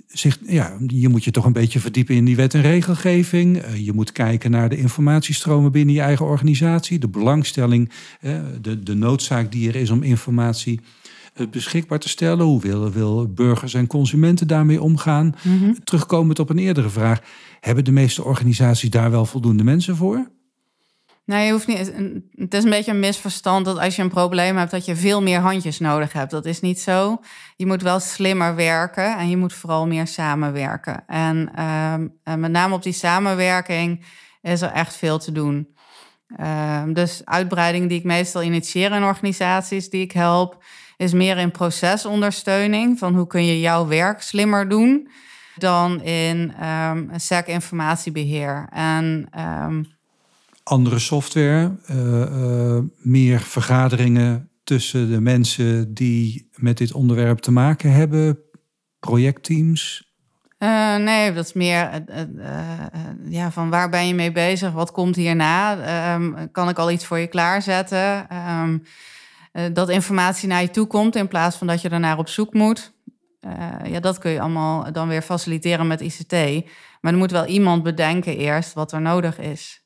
zich, 0.06 0.38
ja, 0.46 0.76
je 0.86 1.08
moet 1.08 1.24
je 1.24 1.30
toch 1.30 1.44
een 1.44 1.52
beetje 1.52 1.80
verdiepen 1.80 2.14
in 2.14 2.24
die 2.24 2.36
wet 2.36 2.54
en 2.54 2.62
regelgeving. 2.62 3.62
Je 3.76 3.92
moet 3.92 4.12
kijken 4.12 4.50
naar 4.50 4.68
de 4.68 4.76
informatiestromen 4.76 5.72
binnen 5.72 5.94
je 5.94 6.00
eigen 6.00 6.26
organisatie, 6.26 6.98
de 6.98 7.08
belangstelling, 7.08 7.90
de, 8.60 8.82
de 8.82 8.94
noodzaak 8.94 9.52
die 9.52 9.68
er 9.68 9.76
is 9.76 9.90
om 9.90 10.02
informatie 10.02 10.80
beschikbaar 11.50 11.98
te 11.98 12.08
stellen? 12.08 12.44
Hoe 12.44 12.60
willen 12.60 12.92
wil 12.92 13.32
burgers 13.32 13.74
en 13.74 13.86
consumenten 13.86 14.46
daarmee 14.46 14.82
omgaan? 14.82 15.34
Mhm. 15.42 15.72
Terugkomend 15.84 16.38
op 16.38 16.50
een 16.50 16.58
eerdere 16.58 16.88
vraag, 16.88 17.20
hebben 17.60 17.84
de 17.84 17.92
meeste 17.92 18.24
organisaties 18.24 18.90
daar 18.90 19.10
wel 19.10 19.26
voldoende 19.26 19.64
mensen 19.64 19.96
voor? 19.96 20.30
Nou, 21.24 21.44
je 21.44 21.52
hoeft 21.52 21.66
niet. 21.66 21.92
Het 22.34 22.54
is 22.54 22.64
een 22.64 22.70
beetje 22.70 22.90
een 22.90 22.98
misverstand 22.98 23.64
dat 23.64 23.78
als 23.78 23.96
je 23.96 24.02
een 24.02 24.08
probleem 24.08 24.56
hebt, 24.56 24.70
dat 24.70 24.84
je 24.84 24.96
veel 24.96 25.22
meer 25.22 25.38
handjes 25.38 25.78
nodig 25.78 26.12
hebt. 26.12 26.30
Dat 26.30 26.46
is 26.46 26.60
niet 26.60 26.80
zo. 26.80 27.20
Je 27.56 27.66
moet 27.66 27.82
wel 27.82 28.00
slimmer 28.00 28.54
werken 28.54 29.18
en 29.18 29.28
je 29.28 29.36
moet 29.36 29.52
vooral 29.52 29.86
meer 29.86 30.06
samenwerken. 30.06 31.06
En, 31.06 31.50
ehm, 31.54 32.08
en 32.22 32.40
met 32.40 32.50
name 32.50 32.74
op 32.74 32.82
die 32.82 32.92
samenwerking 32.92 34.04
is 34.40 34.62
er 34.62 34.70
echt 34.70 34.96
veel 34.96 35.18
te 35.18 35.32
doen. 35.32 35.68
Ehm, 36.36 36.92
dus 36.92 37.22
uitbreiding 37.24 37.88
die 37.88 37.98
ik 37.98 38.04
meestal 38.04 38.42
initieer 38.42 38.92
in 38.92 39.04
organisaties 39.04 39.90
die 39.90 40.02
ik 40.02 40.12
help, 40.12 40.64
is 41.02 41.12
meer 41.12 41.38
in 41.38 41.50
procesondersteuning. 41.50 42.98
Van 42.98 43.14
hoe 43.14 43.26
kun 43.26 43.44
je 43.44 43.60
jouw 43.60 43.86
werk 43.86 44.22
slimmer 44.22 44.68
doen 44.68 45.08
dan 45.56 46.02
in 46.02 46.66
um, 46.66 47.10
SEC 47.16 47.46
informatiebeheer. 47.46 48.66
En 48.70 49.28
andere 50.62 50.98
software, 50.98 51.76
uh, 51.90 52.20
uh, 52.20 52.78
meer 52.96 53.40
vergaderingen 53.40 54.48
tussen 54.64 55.10
de 55.10 55.20
mensen 55.20 55.94
die 55.94 56.48
met 56.54 56.78
dit 56.78 56.92
onderwerp 56.92 57.38
te 57.38 57.52
maken 57.52 57.92
hebben, 57.92 58.38
projectteams? 58.98 60.10
Uh, 60.58 60.96
nee, 60.96 61.32
dat 61.32 61.44
is 61.44 61.52
meer 61.52 62.04
ja, 63.28 63.50
van 63.50 63.70
waar 63.70 63.88
ben 63.88 64.06
je 64.06 64.14
mee 64.14 64.32
bezig? 64.32 64.72
Wat 64.72 64.92
komt 64.92 65.16
hierna? 65.16 66.14
Um, 66.14 66.50
kan 66.52 66.68
ik 66.68 66.78
al 66.78 66.90
iets 66.90 67.04
voor 67.04 67.18
je 67.18 67.26
klaarzetten? 67.26 68.26
Um, 68.60 68.82
dat 69.72 69.88
informatie 69.88 70.48
naar 70.48 70.62
je 70.62 70.70
toe 70.70 70.86
komt 70.86 71.16
in 71.16 71.28
plaats 71.28 71.56
van 71.56 71.66
dat 71.66 71.82
je 71.82 71.88
ernaar 71.88 72.18
op 72.18 72.28
zoek 72.28 72.54
moet. 72.54 72.92
ja, 73.84 74.00
dat 74.00 74.18
kun 74.18 74.30
je 74.30 74.40
allemaal 74.40 74.92
dan 74.92 75.08
weer 75.08 75.22
faciliteren 75.22 75.86
met 75.86 76.00
ICT. 76.00 76.64
Maar 77.00 77.12
er 77.12 77.18
moet 77.18 77.30
wel 77.30 77.46
iemand 77.46 77.82
bedenken 77.82 78.36
eerst 78.36 78.72
wat 78.72 78.92
er 78.92 79.00
nodig 79.00 79.38
is. 79.38 79.82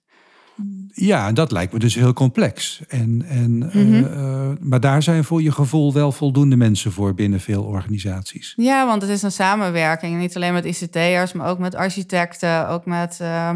Ja, 0.89 1.33
dat 1.33 1.53
lijkt 1.53 1.73
me 1.73 1.79
dus 1.79 1.95
heel 1.95 2.13
complex. 2.13 2.83
En, 2.89 3.23
en, 3.29 3.71
mm 3.73 4.35
maar 4.61 4.81
daar 4.81 5.03
zijn 5.03 5.25
voor 5.25 5.43
je 5.43 5.53
gevoel 5.53 5.93
wel 5.93 6.13
voldoende 6.13 6.57
mensen 6.57 6.93
voor 6.93 7.15
binnen 7.15 7.41
veel 7.41 7.63
organisaties. 7.63 8.53
Ja, 8.57 8.87
want 8.87 9.03
het 9.03 9.11
is 9.11 9.23
een 9.23 9.33
samenwerking. 9.33 10.19
Niet 10.19 10.37
alleen 10.37 10.53
met 10.53 10.65
ICT'ers, 10.65 11.33
maar 11.33 11.49
ook 11.49 11.59
met 11.59 11.75
architecten, 11.75 12.69
ook 12.69 12.87
met 12.87 13.19
uh, 13.23 13.51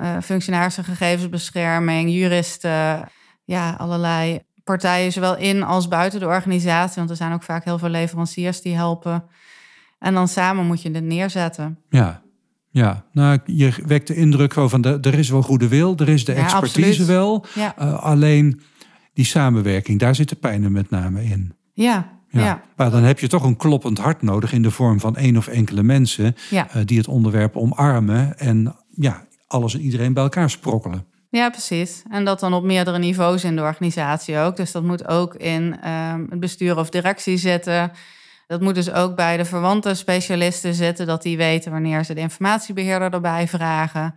uh, 0.00 0.16
functionarissen 0.22 0.84
gegevensbescherming, 0.84 2.10
juristen. 2.10 3.08
Ja, 3.44 3.74
allerlei 3.78 4.40
partijen, 4.68 5.12
zowel 5.12 5.36
in 5.36 5.62
als 5.62 5.88
buiten 5.88 6.20
de 6.20 6.26
organisatie. 6.26 6.96
Want 6.96 7.10
er 7.10 7.16
zijn 7.16 7.32
ook 7.32 7.42
vaak 7.42 7.64
heel 7.64 7.78
veel 7.78 7.88
leveranciers 7.88 8.62
die 8.62 8.74
helpen. 8.74 9.24
En 9.98 10.14
dan 10.14 10.28
samen 10.28 10.66
moet 10.66 10.82
je 10.82 10.90
dit 10.90 11.04
neerzetten. 11.04 11.78
Ja, 11.88 12.22
ja, 12.70 13.04
nou, 13.12 13.38
je 13.44 13.72
wekt 13.86 14.06
de 14.06 14.14
indruk 14.14 14.52
van 14.52 14.80
de, 14.80 14.98
er 15.00 15.14
is 15.14 15.30
wel 15.30 15.42
goede 15.42 15.68
wil, 15.68 15.96
er 15.96 16.08
is 16.08 16.24
de 16.24 16.32
expertise 16.32 17.04
wel. 17.04 17.44
Ja. 17.54 17.74
Uh, 17.78 18.02
alleen 18.02 18.60
die 19.14 19.24
samenwerking, 19.24 19.98
daar 19.98 20.14
zit 20.14 20.28
de 20.28 20.36
pijn 20.36 20.72
met 20.72 20.90
name 20.90 21.24
in. 21.24 21.54
Ja, 21.72 22.18
ja. 22.30 22.62
Maar 22.76 22.90
dan 22.90 23.02
heb 23.02 23.18
je 23.18 23.28
toch 23.28 23.44
een 23.44 23.56
kloppend 23.56 23.98
hart 23.98 24.22
nodig 24.22 24.52
in 24.52 24.62
de 24.62 24.70
vorm 24.70 25.00
van 25.00 25.16
één 25.16 25.36
of 25.36 25.46
enkele 25.46 25.82
mensen 25.82 26.34
uh, 26.52 26.66
die 26.84 26.98
het 26.98 27.08
onderwerp 27.08 27.56
omarmen 27.56 28.38
en 28.38 28.76
ja, 28.90 29.26
alles 29.46 29.74
en 29.74 29.80
iedereen 29.80 30.12
bij 30.12 30.22
elkaar 30.22 30.50
sprokkelen. 30.50 31.06
Ja, 31.30 31.50
precies. 31.50 32.02
En 32.10 32.24
dat 32.24 32.40
dan 32.40 32.54
op 32.54 32.64
meerdere 32.64 32.98
niveaus 32.98 33.44
in 33.44 33.56
de 33.56 33.62
organisatie 33.62 34.38
ook. 34.38 34.56
Dus 34.56 34.72
dat 34.72 34.82
moet 34.82 35.08
ook 35.08 35.34
in 35.34 35.88
um, 35.88 36.26
het 36.30 36.40
bestuur 36.40 36.76
of 36.78 36.90
directie 36.90 37.36
zitten. 37.36 37.92
Dat 38.46 38.60
moet 38.60 38.74
dus 38.74 38.92
ook 38.92 39.16
bij 39.16 39.36
de 39.36 39.44
verwante 39.44 39.94
specialisten 39.94 40.74
zitten, 40.74 41.06
dat 41.06 41.22
die 41.22 41.36
weten 41.36 41.72
wanneer 41.72 42.04
ze 42.04 42.14
de 42.14 42.20
informatiebeheerder 42.20 43.12
erbij 43.12 43.48
vragen. 43.48 44.14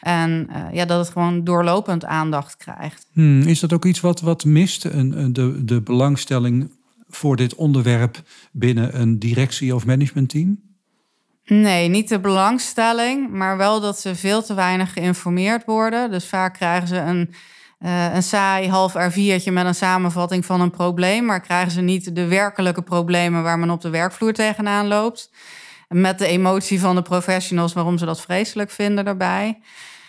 En 0.00 0.48
uh, 0.50 0.64
ja, 0.72 0.84
dat 0.84 0.98
het 0.98 1.12
gewoon 1.12 1.44
doorlopend 1.44 2.04
aandacht 2.04 2.56
krijgt. 2.56 3.06
Hmm, 3.12 3.40
is 3.40 3.60
dat 3.60 3.72
ook 3.72 3.84
iets 3.84 4.00
wat, 4.00 4.20
wat 4.20 4.44
mist? 4.44 4.84
Een, 4.84 5.32
de, 5.32 5.64
de 5.64 5.80
belangstelling 5.80 6.70
voor 7.08 7.36
dit 7.36 7.54
onderwerp 7.54 8.22
binnen 8.52 9.00
een 9.00 9.18
directie- 9.18 9.74
of 9.74 9.86
managementteam? 9.86 10.69
Nee, 11.52 11.88
niet 11.88 12.08
de 12.08 12.20
belangstelling, 12.20 13.30
maar 13.30 13.56
wel 13.56 13.80
dat 13.80 14.00
ze 14.00 14.14
veel 14.14 14.42
te 14.42 14.54
weinig 14.54 14.92
geïnformeerd 14.92 15.64
worden. 15.64 16.10
Dus 16.10 16.26
vaak 16.26 16.54
krijgen 16.54 16.88
ze 16.88 16.96
een 16.96 17.34
uh, 17.80 18.14
een 18.14 18.22
saai 18.22 18.68
half 18.68 18.92
R4'tje 18.92 19.52
met 19.52 19.66
een 19.66 19.74
samenvatting 19.74 20.44
van 20.44 20.60
een 20.60 20.70
probleem, 20.70 21.24
maar 21.24 21.40
krijgen 21.40 21.70
ze 21.72 21.80
niet 21.80 22.14
de 22.14 22.26
werkelijke 22.26 22.82
problemen 22.82 23.42
waar 23.42 23.58
men 23.58 23.70
op 23.70 23.80
de 23.80 23.90
werkvloer 23.90 24.32
tegenaan 24.32 24.86
loopt. 24.86 25.30
Met 25.88 26.18
de 26.18 26.26
emotie 26.26 26.80
van 26.80 26.94
de 26.94 27.02
professionals 27.02 27.72
waarom 27.72 27.98
ze 27.98 28.04
dat 28.04 28.20
vreselijk 28.20 28.70
vinden 28.70 29.04
daarbij. 29.04 29.58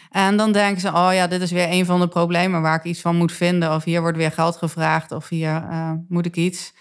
En 0.09 0.37
dan 0.37 0.51
denken 0.51 0.81
ze, 0.81 0.87
oh 0.87 1.09
ja, 1.13 1.27
dit 1.27 1.41
is 1.41 1.51
weer 1.51 1.67
een 1.69 1.85
van 1.85 1.99
de 1.99 2.07
problemen 2.07 2.61
waar 2.61 2.75
ik 2.75 2.83
iets 2.83 3.01
van 3.01 3.15
moet 3.15 3.31
vinden. 3.31 3.75
Of 3.75 3.83
hier 3.83 4.01
wordt 4.01 4.17
weer 4.17 4.31
geld 4.31 4.57
gevraagd, 4.57 5.11
of 5.11 5.29
hier 5.29 5.63
uh, 5.71 5.91
moet 6.07 6.25
ik 6.25 6.35
iets. 6.35 6.73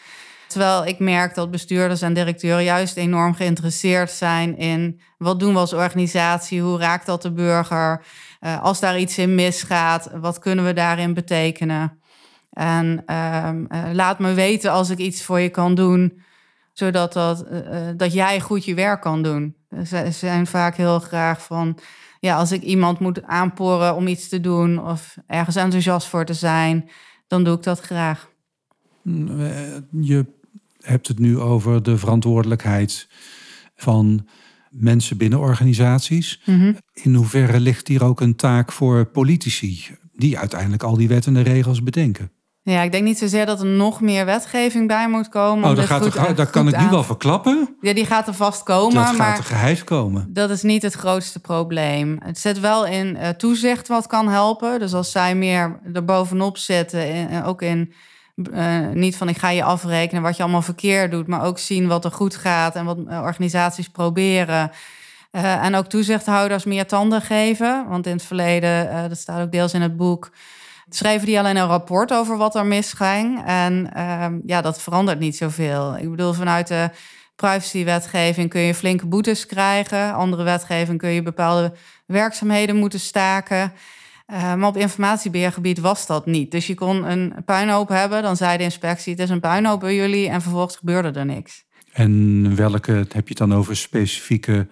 Terwijl 0.51 0.87
ik 0.87 0.99
merk 0.99 1.35
dat 1.35 1.51
bestuurders 1.51 2.03
en 2.03 2.15
directeuren 2.15 2.65
juist 2.65 2.97
enorm 2.97 3.35
geïnteresseerd 3.35 4.11
zijn 4.11 4.57
in 4.57 5.01
wat 5.19 5.41
doen 5.41 5.53
we 5.53 5.59
als 5.59 5.73
organisatie, 5.73 6.63
hoe 6.63 6.79
raakt 6.79 7.07
dat 7.07 7.23
de 7.23 7.33
burger, 7.33 8.05
uh, 8.41 8.63
als 8.63 8.81
daar 8.81 8.99
iets 8.99 9.19
in 9.19 9.35
misgaat, 9.35 10.11
wat 10.21 10.39
kunnen 10.39 10.65
we 10.65 10.73
daarin 10.73 11.15
betekenen. 11.15 12.01
En 12.51 13.03
uh, 13.07 13.51
uh, 13.69 13.93
laat 13.93 14.19
me 14.19 14.35
weten 14.35 14.71
als 14.71 14.91
ik 14.91 14.99
iets 14.99 15.23
voor 15.23 15.41
je 15.41 15.49
kan 15.49 15.75
doen, 15.75 16.23
zodat 16.73 17.13
dat, 17.13 17.43
eh, 17.43 17.89
dat 17.97 18.13
jij 18.13 18.41
goed 18.41 18.65
je 18.65 18.75
werk 18.75 19.01
kan 19.01 19.23
doen. 19.23 19.57
Ze 19.87 20.07
zijn 20.11 20.47
vaak 20.47 20.77
heel 20.77 20.99
graag 20.99 21.43
van, 21.43 21.79
ja, 22.21 22.37
als 22.37 22.53
ik 22.53 22.63
iemand 22.63 22.99
moet 22.99 23.23
aanporen 23.23 23.95
om 23.95 24.07
iets 24.07 24.29
te 24.29 24.41
doen 24.41 24.87
of 24.87 25.17
ergens 25.27 25.57
enthousiast 25.57 26.09
voor 26.09 26.25
te 26.25 26.35
zijn, 26.35 26.91
dan 27.27 27.45
doe 27.45 27.57
ik 27.57 27.63
dat 27.63 27.81
graag. 27.81 28.29
Mm, 29.03 29.89
je 29.91 30.39
hebt 30.81 31.09
het 31.09 31.19
nu 31.19 31.39
over 31.39 31.83
de 31.83 31.99
verantwoordelijkheid 31.99 33.09
van 33.77 34.29
mensen 34.71 35.17
binnen 35.17 35.39
organisaties. 35.39 36.41
Mhm. 36.45 36.73
In 36.93 37.15
hoeverre 37.15 37.61
ligt 37.61 37.89
hier 37.89 38.05
ook 38.05 38.21
een 38.21 38.37
taak 38.37 38.73
voor 38.73 39.07
politici, 39.07 39.87
die 40.13 40.39
uiteindelijk 40.39 40.83
al 40.83 40.97
die 40.97 41.09
wetten 41.09 41.37
en 41.37 41.43
regels 41.43 41.83
bedenken? 41.83 42.31
Ja, 42.63 42.83
ik 42.83 42.93
denk 42.93 43.05
niet 43.05 43.19
zozeer 43.19 43.47
dat 43.47 43.61
er 43.61 43.67
nog 43.67 44.01
meer 44.01 44.25
wetgeving 44.25 44.89
bij 44.89 45.09
moet 45.09 45.29
komen. 45.29 45.71
Oh, 45.71 45.77
dat, 45.77 45.85
gaat 45.85 46.15
er, 46.15 46.35
dat 46.35 46.51
kan 46.51 46.69
ik 46.69 46.79
nu 46.79 46.89
wel 46.89 47.05
verklappen. 47.05 47.77
Ja, 47.81 47.93
die 47.93 48.07
gaat 48.07 48.27
er 48.27 48.35
vast 48.35 48.63
komen. 48.63 48.95
Dat 48.95 49.15
gaat 49.15 49.39
er 49.39 49.45
geheim 49.45 49.85
komen. 49.85 50.29
Dat 50.33 50.51
is 50.51 50.63
niet 50.63 50.83
het 50.83 50.95
grootste 50.95 51.41
probleem. 51.41 52.17
Het 52.23 52.39
zit 52.39 52.61
wel 52.61 52.87
in 52.87 53.17
uh, 53.17 53.29
toezicht 53.29 53.89
wat 53.89 54.07
kan 54.07 54.29
helpen. 54.29 54.79
Dus 54.79 54.95
als 54.95 55.11
zij 55.11 55.35
meer 55.35 55.81
erbovenop 55.93 56.59
zitten, 56.59 57.33
uh, 57.33 57.49
ook 57.49 57.63
in 57.63 57.93
uh, 58.53 58.89
niet 58.89 59.17
van 59.17 59.29
ik 59.29 59.39
ga 59.39 59.49
je 59.49 59.63
afrekenen 59.63 60.23
wat 60.23 60.37
je 60.37 60.43
allemaal 60.43 60.63
verkeerd 60.63 61.11
doet, 61.11 61.27
maar 61.27 61.45
ook 61.45 61.59
zien 61.59 61.89
wat 61.89 62.05
er 62.05 62.13
goed 62.13 62.37
gaat 62.37 62.75
en 62.77 62.85
wat 62.85 62.99
eh, 63.09 63.21
organisaties 63.23 63.89
proberen. 63.89 64.71
Uh, 65.33 65.65
en 65.65 65.75
ook 65.75 65.87
toezichthouders 65.87 66.65
meer 66.65 66.87
tanden 66.87 67.23
geven. 67.23 67.89
Want 67.89 68.07
in 68.07 68.13
het 68.13 68.23
verleden, 68.23 69.09
dat 69.09 69.19
staat 69.19 69.43
ook 69.43 69.53
deels 69.53 69.75
in 69.75 69.83
het 69.83 69.97
boek, 69.97 70.31
schreven 70.89 71.27
die 71.27 71.39
alleen 71.39 71.57
een 71.57 71.67
rapport 71.67 72.13
over 72.13 72.37
wat 72.37 72.55
er 72.55 72.67
misging. 72.67 73.43
En 73.47 73.91
uh, 73.97 74.27
ja, 74.47 74.61
dat 74.61 74.83
verandert 74.83 75.19
niet 75.19 75.37
zoveel. 75.37 75.97
Ik 75.97 76.11
bedoel, 76.11 76.33
vanuit 76.33 76.69
de 76.69 76.91
privacywetgeving 77.37 78.49
kun 78.49 78.61
je 78.61 78.75
flinke 78.75 79.07
boetes 79.07 79.47
krijgen. 79.47 80.15
Andere 80.15 80.43
wetgeving 80.43 80.99
kun 80.99 81.11
je 81.11 81.23
bepaalde 81.23 81.73
werkzaamheden 82.07 82.77
moeten 82.77 83.01
staken. 83.01 83.73
Uh, 84.33 84.55
maar 84.55 84.69
op 84.69 84.77
informatiebeheergebied 84.77 85.79
was 85.79 86.07
dat 86.07 86.27
niet. 86.27 86.51
Dus 86.51 86.67
je 86.67 86.75
kon 86.75 87.11
een 87.11 87.35
puinhoop 87.45 87.89
hebben, 87.89 88.23
dan 88.23 88.37
zei 88.37 88.57
de 88.57 88.63
inspectie: 88.63 89.13
het 89.13 89.23
is 89.23 89.31
een 89.31 89.41
puinhoop 89.41 89.81
bij 89.81 89.95
jullie, 89.95 90.29
en 90.29 90.43
vervolgens 90.43 90.77
gebeurde 90.77 91.19
er 91.19 91.27
niks. 91.27 91.65
En 91.93 92.57
welke 92.57 92.93
heb 92.93 93.11
je 93.13 93.21
het 93.29 93.37
dan 93.37 93.55
over 93.55 93.77
specifieke 93.77 94.69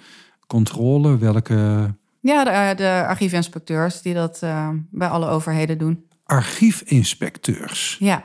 controle? 0.47 1.19
Welke. 1.19 1.95
Ja, 2.21 2.45
de, 2.45 2.51
eh, 2.51 2.77
de 2.77 3.07
archiefinspecteurs 3.07 4.03
die 4.03 4.15
dat 4.15 4.41
uh, 4.45 4.69
bij 4.91 5.09
alle 5.09 5.29
overheden 5.29 5.79
doen. 5.79 6.05
Archiefinspecteurs? 6.25 7.97
Ja. 7.99 8.25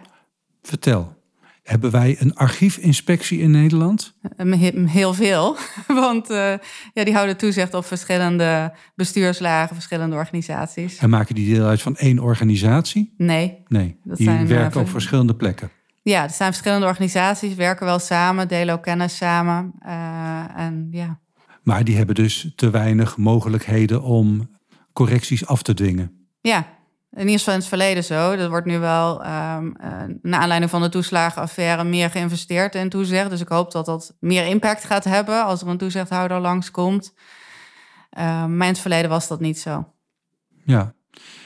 Vertel. 0.62 1.23
Hebben 1.64 1.92
wij 1.92 2.16
een 2.20 2.36
archiefinspectie 2.36 3.40
in 3.40 3.52
Nederland? 3.52 4.14
Eh, 4.38 4.88
heel 4.88 5.14
veel, 5.14 5.58
want 5.88 6.30
uh, 6.30 6.54
ja, 6.94 7.04
die 7.04 7.14
houden 7.14 7.38
toezicht 7.38 7.74
op 7.74 7.86
verschillende 7.86 8.74
bestuurslagen, 8.96 9.76
verschillende 9.76 10.16
organisaties. 10.16 10.98
En 10.98 11.10
maken 11.10 11.36
die 11.36 11.54
deel 11.54 11.66
uit 11.66 11.82
van 11.82 11.96
één 11.96 12.20
organisatie? 12.20 13.14
Nee. 13.18 13.64
Nee, 13.68 13.98
dat 14.04 14.18
die 14.18 14.26
zijn, 14.26 14.48
werken 14.48 14.80
uh, 14.80 14.86
op 14.86 14.92
verschillende 14.92 15.36
plekken. 15.36 15.70
Ja, 16.02 16.24
er 16.24 16.30
zijn 16.30 16.52
verschillende 16.52 16.86
organisaties, 16.86 17.56
werken 17.56 17.86
wel 17.86 18.00
samen, 18.00 18.48
delen 18.48 18.74
ook 18.74 18.84
kennis 18.84 19.18
samen. 19.18 19.74
Uh, 19.86 20.44
en, 20.56 20.88
ja. 20.92 21.20
Maar 21.62 21.84
die 21.84 21.96
hebben 21.96 22.16
dus 22.16 22.52
te 22.56 22.70
weinig 22.70 23.18
mogelijkheden 23.18 24.02
om 24.02 24.50
correcties 24.94 25.46
af 25.46 25.62
te 25.62 25.74
dwingen. 25.74 26.28
Ja, 26.42 26.68
in 27.14 27.22
ieder 27.22 27.38
geval 27.38 27.54
in 27.54 27.60
het 27.60 27.70
verleden 27.70 28.04
zo. 28.04 28.36
Dat 28.36 28.50
wordt 28.50 28.66
nu 28.66 28.80
wel, 28.80 29.26
um, 29.26 29.76
naar 30.22 30.40
aanleiding 30.40 30.72
van 30.72 30.82
de 30.82 30.90
toeslagenaffaire, 30.90 31.84
meer 31.84 32.10
geïnvesteerd 32.10 32.76
in 32.76 32.90
toezicht. 32.90 33.30
Dus 33.30 33.42
ik 33.42 33.48
hoop 33.48 33.72
dat 33.72 33.86
dat 33.86 34.16
meer 34.20 34.46
impact 34.46 34.84
gaat 34.84 35.04
hebben 35.04 35.46
als 35.46 35.62
er 35.62 35.68
een 35.68 35.78
toezichthouder 35.78 36.40
langskomt. 36.40 37.14
Uh, 38.18 38.24
maar 38.46 38.68
in 38.68 38.74
het 38.74 38.80
verleden 38.80 39.10
was 39.10 39.28
dat 39.28 39.40
niet 39.40 39.60
zo. 39.60 39.94
Ja. 40.66 40.94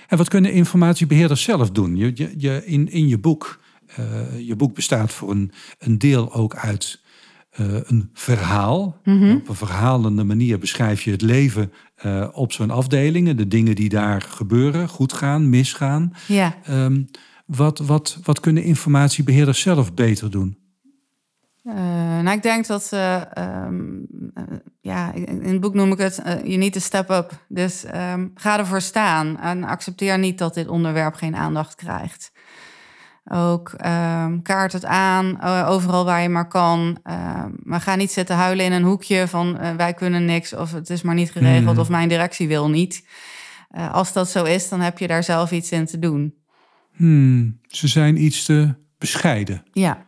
En 0.08 0.17
wat 0.17 0.30
kunnen 0.30 0.51
informatiebeheerders 0.51 1.43
zelf 1.43 1.71
doen? 1.71 1.95
Je, 1.95 2.34
je, 2.38 2.65
in, 2.65 2.91
in 2.91 3.08
je 3.08 3.17
boek, 3.17 3.62
uh, 3.99 4.39
je 4.39 4.56
boek 4.56 4.73
bestaat 4.73 5.12
voor 5.12 5.32
een, 5.32 5.51
een 5.77 5.97
deel 5.97 6.34
ook 6.34 6.56
uit 6.56 7.01
uh, 7.59 7.79
een 7.83 8.09
verhaal. 8.13 9.01
Mm 9.03 9.19
-hmm. 9.19 9.35
Op 9.35 9.49
een 9.49 9.55
verhalende 9.55 10.23
manier 10.23 10.59
beschrijf 10.59 11.01
je 11.01 11.11
het 11.11 11.21
leven 11.21 11.71
uh, 12.05 12.27
op 12.31 12.51
zo'n 12.51 12.71
afdeling. 12.71 13.35
De 13.35 13.47
dingen 13.47 13.75
die 13.75 13.89
daar 13.89 14.21
gebeuren, 14.21 14.89
goed 14.89 15.13
gaan, 15.13 15.49
misgaan. 15.49 16.13
Ja. 16.27 16.55
Um, 16.69 17.09
wat, 17.45 17.79
wat, 17.79 18.19
wat 18.23 18.39
kunnen 18.39 18.63
informatiebeheerders 18.63 19.61
zelf 19.61 19.93
beter 19.93 20.31
doen? 20.31 20.57
Uh, 21.63 21.73
nou, 22.21 22.29
ik 22.29 22.43
denk 22.43 22.67
dat, 22.67 22.91
uh, 22.93 23.21
um, 23.65 24.07
uh, 24.33 24.43
ja, 24.81 25.13
in 25.13 25.41
het 25.41 25.59
boek 25.59 25.73
noem 25.73 25.91
ik 25.91 25.97
het, 25.97 26.21
je 26.43 26.57
niet 26.57 26.73
te 26.73 26.79
step 26.79 27.09
up. 27.09 27.45
Dus 27.47 27.85
um, 27.95 28.31
ga 28.35 28.59
ervoor 28.59 28.81
staan 28.81 29.39
en 29.39 29.63
accepteer 29.63 30.19
niet 30.19 30.37
dat 30.37 30.53
dit 30.53 30.67
onderwerp 30.67 31.13
geen 31.13 31.35
aandacht 31.35 31.75
krijgt. 31.75 32.31
Ook 33.29 33.75
um, 33.85 34.41
kaart 34.41 34.73
het 34.73 34.85
aan, 34.85 35.41
overal 35.65 36.05
waar 36.05 36.21
je 36.21 36.29
maar 36.29 36.47
kan. 36.47 36.97
maar 37.63 37.81
ga 37.81 37.95
niet 37.95 38.11
zitten 38.11 38.35
huilen 38.35 38.65
in 38.65 38.71
een 38.71 38.83
hoekje 38.83 39.27
van 39.27 39.75
wij 39.77 39.93
kunnen 39.93 40.25
niks 40.25 40.53
of 40.53 40.71
het 40.71 40.89
is 40.89 41.01
maar 41.01 41.15
niet 41.15 41.31
geregeld 41.31 41.73
mm. 41.75 41.81
of 41.81 41.89
mijn 41.89 42.09
directie 42.09 42.47
wil 42.47 42.69
niet. 42.69 43.07
als 43.91 44.13
dat 44.13 44.29
zo 44.29 44.43
is, 44.43 44.69
dan 44.69 44.81
heb 44.81 44.99
je 44.99 45.07
daar 45.07 45.23
zelf 45.23 45.51
iets 45.51 45.71
in 45.71 45.85
te 45.85 45.99
doen. 45.99 46.33
Hmm, 46.91 47.59
ze 47.67 47.87
zijn 47.87 48.23
iets 48.23 48.45
te 48.45 48.75
bescheiden. 48.97 49.63
Ja. 49.71 50.05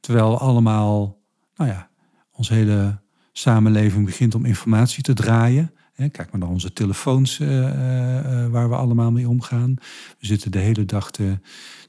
Terwijl 0.00 0.38
allemaal, 0.38 1.18
nou 1.56 1.70
ja, 1.70 1.90
onze 2.32 2.54
hele 2.54 3.00
samenleving 3.32 4.04
begint 4.04 4.34
om 4.34 4.44
informatie 4.44 5.02
te 5.02 5.12
draaien. 5.12 5.73
Kijk 5.96 6.30
maar 6.30 6.40
naar 6.40 6.48
onze 6.48 6.72
telefoons 6.72 7.38
uh, 7.38 7.48
uh, 7.48 8.46
waar 8.46 8.68
we 8.68 8.74
allemaal 8.74 9.10
mee 9.10 9.28
omgaan. 9.28 9.74
We 10.18 10.26
zitten 10.26 10.50
de 10.50 10.58
hele 10.58 10.84
dag 10.84 11.10
te, 11.10 11.38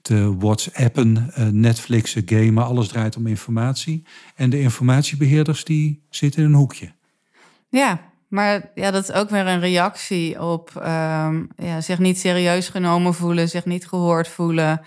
te 0.02 0.38
whatsappen, 0.38 1.32
Netflixen, 1.52 2.24
gamen. 2.26 2.66
Alles 2.66 2.88
draait 2.88 3.18
om 3.18 3.28
informatie. 3.28 4.04
En 4.36 4.50
de 4.50 4.60
informatiebeheerders 4.60 5.64
die 5.64 6.04
zitten 6.10 6.42
in 6.42 6.48
een 6.48 6.56
hoekje. 6.56 6.92
Ja, 7.70 8.02
maar 8.28 8.72
ja, 8.76 8.92
dat 8.92 9.04
is 9.04 9.16
ook 9.16 9.30
weer 9.30 9.48
een 9.48 9.60
reactie 9.60 10.42
op 10.42 10.72
um, 10.76 11.48
ja, 11.56 11.82
zich 11.82 12.00
niet 12.00 12.20
serieus 12.20 12.70
genomen 12.70 13.14
voelen, 13.14 13.50
zich 13.50 13.66
niet 13.66 13.88
gehoord 13.88 14.28
voelen. 14.28 14.82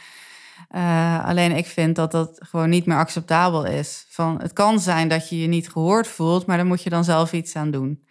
Alleen 1.24 1.56
ik 1.56 1.66
vind 1.66 1.96
dat 1.96 2.10
dat 2.10 2.38
gewoon 2.40 2.68
niet 2.68 2.86
meer 2.86 2.96
acceptabel 2.96 3.64
is. 3.66 4.06
Van, 4.08 4.40
het 4.40 4.52
kan 4.52 4.80
zijn 4.80 5.08
dat 5.08 5.28
je 5.28 5.40
je 5.40 5.46
niet 5.46 5.70
gehoord 5.70 6.08
voelt, 6.08 6.46
maar 6.46 6.56
daar 6.56 6.66
moet 6.66 6.82
je 6.82 6.90
dan 6.90 7.04
zelf 7.04 7.32
iets 7.32 7.56
aan 7.56 7.70
doen. 7.70 8.06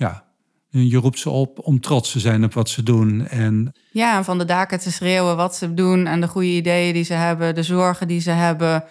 Ja. 0.00 0.24
Je 0.68 0.96
roept 0.96 1.18
ze 1.18 1.30
op 1.30 1.58
om 1.62 1.80
trots 1.80 2.12
te 2.12 2.20
zijn 2.20 2.44
op 2.44 2.54
wat 2.54 2.68
ze 2.68 2.82
doen. 2.82 3.26
En... 3.26 3.72
Ja, 3.90 4.16
en 4.16 4.24
van 4.24 4.38
de 4.38 4.44
daken 4.44 4.78
te 4.78 4.92
schreeuwen 4.92 5.36
wat 5.36 5.56
ze 5.56 5.74
doen 5.74 6.06
en 6.06 6.20
de 6.20 6.28
goede 6.28 6.48
ideeën 6.48 6.92
die 6.92 7.04
ze 7.04 7.14
hebben, 7.14 7.54
de 7.54 7.62
zorgen 7.62 8.08
die 8.08 8.20
ze 8.20 8.30
hebben. 8.30 8.84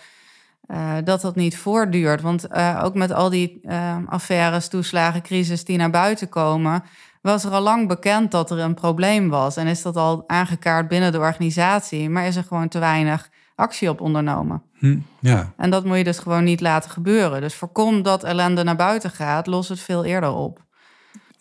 Uh, 0.68 0.94
dat 1.04 1.22
dat 1.22 1.36
niet 1.36 1.58
voortduurt. 1.58 2.22
Want 2.22 2.48
uh, 2.52 2.82
ook 2.84 2.96
met 2.96 3.12
al 3.12 3.30
die 3.30 3.60
uh, 3.64 3.96
affaires, 4.06 4.68
toeslagen, 4.68 5.22
crisis 5.22 5.66
die 5.66 5.78
naar 5.78 5.90
buiten 5.90 6.30
komen, 6.30 6.84
was 7.22 7.44
er 7.44 7.52
al 7.52 7.62
lang 7.62 7.88
bekend 7.88 8.32
dat 8.32 8.52
er 8.52 8.60
een 8.60 8.74
probleem 8.74 9.30
was. 9.30 9.58
En 9.58 9.68
is 9.68 9.82
dat 9.82 9.96
al 9.96 10.24
aangekaart 10.28 10.88
binnen 10.88 11.12
de 11.12 11.20
organisatie, 11.20 12.10
maar 12.10 12.28
is 12.28 12.36
er 12.36 12.44
gewoon 12.44 12.68
te 12.68 12.80
weinig 12.80 13.30
actie 13.56 13.90
op 13.90 14.02
ondernomen. 14.02 14.64
Hm, 14.74 15.00
ja. 15.20 15.54
En 15.58 15.70
dat 15.70 15.86
moet 15.86 15.98
je 15.98 16.04
dus 16.04 16.20
gewoon 16.20 16.44
niet 16.44 16.62
laten 16.62 16.92
gebeuren. 16.92 17.42
Dus 17.42 17.56
voorkom 17.56 18.02
dat 18.02 18.24
ellende 18.24 18.64
naar 18.64 18.76
buiten 18.76 19.12
gaat, 19.12 19.48
los 19.48 19.70
het 19.70 19.80
veel 19.80 20.06
eerder 20.06 20.32
op. 20.32 20.68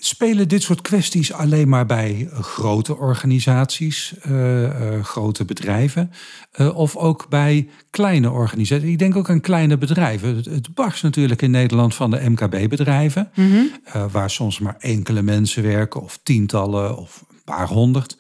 Spelen 0.01 0.49
dit 0.49 0.63
soort 0.63 0.81
kwesties 0.81 1.33
alleen 1.33 1.69
maar 1.69 1.87
bij 1.87 2.29
grote 2.33 2.97
organisaties, 2.97 4.15
uh, 4.27 4.63
uh, 4.63 5.05
grote 5.05 5.45
bedrijven, 5.45 6.11
uh, 6.57 6.77
of 6.77 6.97
ook 6.97 7.27
bij 7.29 7.69
kleine 7.91 8.31
organisaties? 8.31 8.91
Ik 8.91 8.99
denk 8.99 9.17
ook 9.17 9.31
aan 9.31 9.41
kleine 9.41 9.79
bedrijven. 9.79 10.37
Het, 10.37 10.45
het 10.45 10.75
barst 10.75 11.03
natuurlijk 11.03 11.43
in 11.43 11.51
Nederland 11.51 11.95
van 11.95 12.11
de 12.11 12.31
MKB-bedrijven, 12.31 13.31
mm 13.35 13.51
-hmm. 13.51 13.71
waar 14.11 14.31
soms 14.31 14.59
maar 14.59 14.77
enkele 14.79 15.23
mensen 15.23 15.63
werken, 15.63 16.03
of 16.03 16.21
tientallen 16.23 16.97
of 16.97 17.25
een 17.31 17.45
paar 17.45 17.69
honderd. 17.69 18.17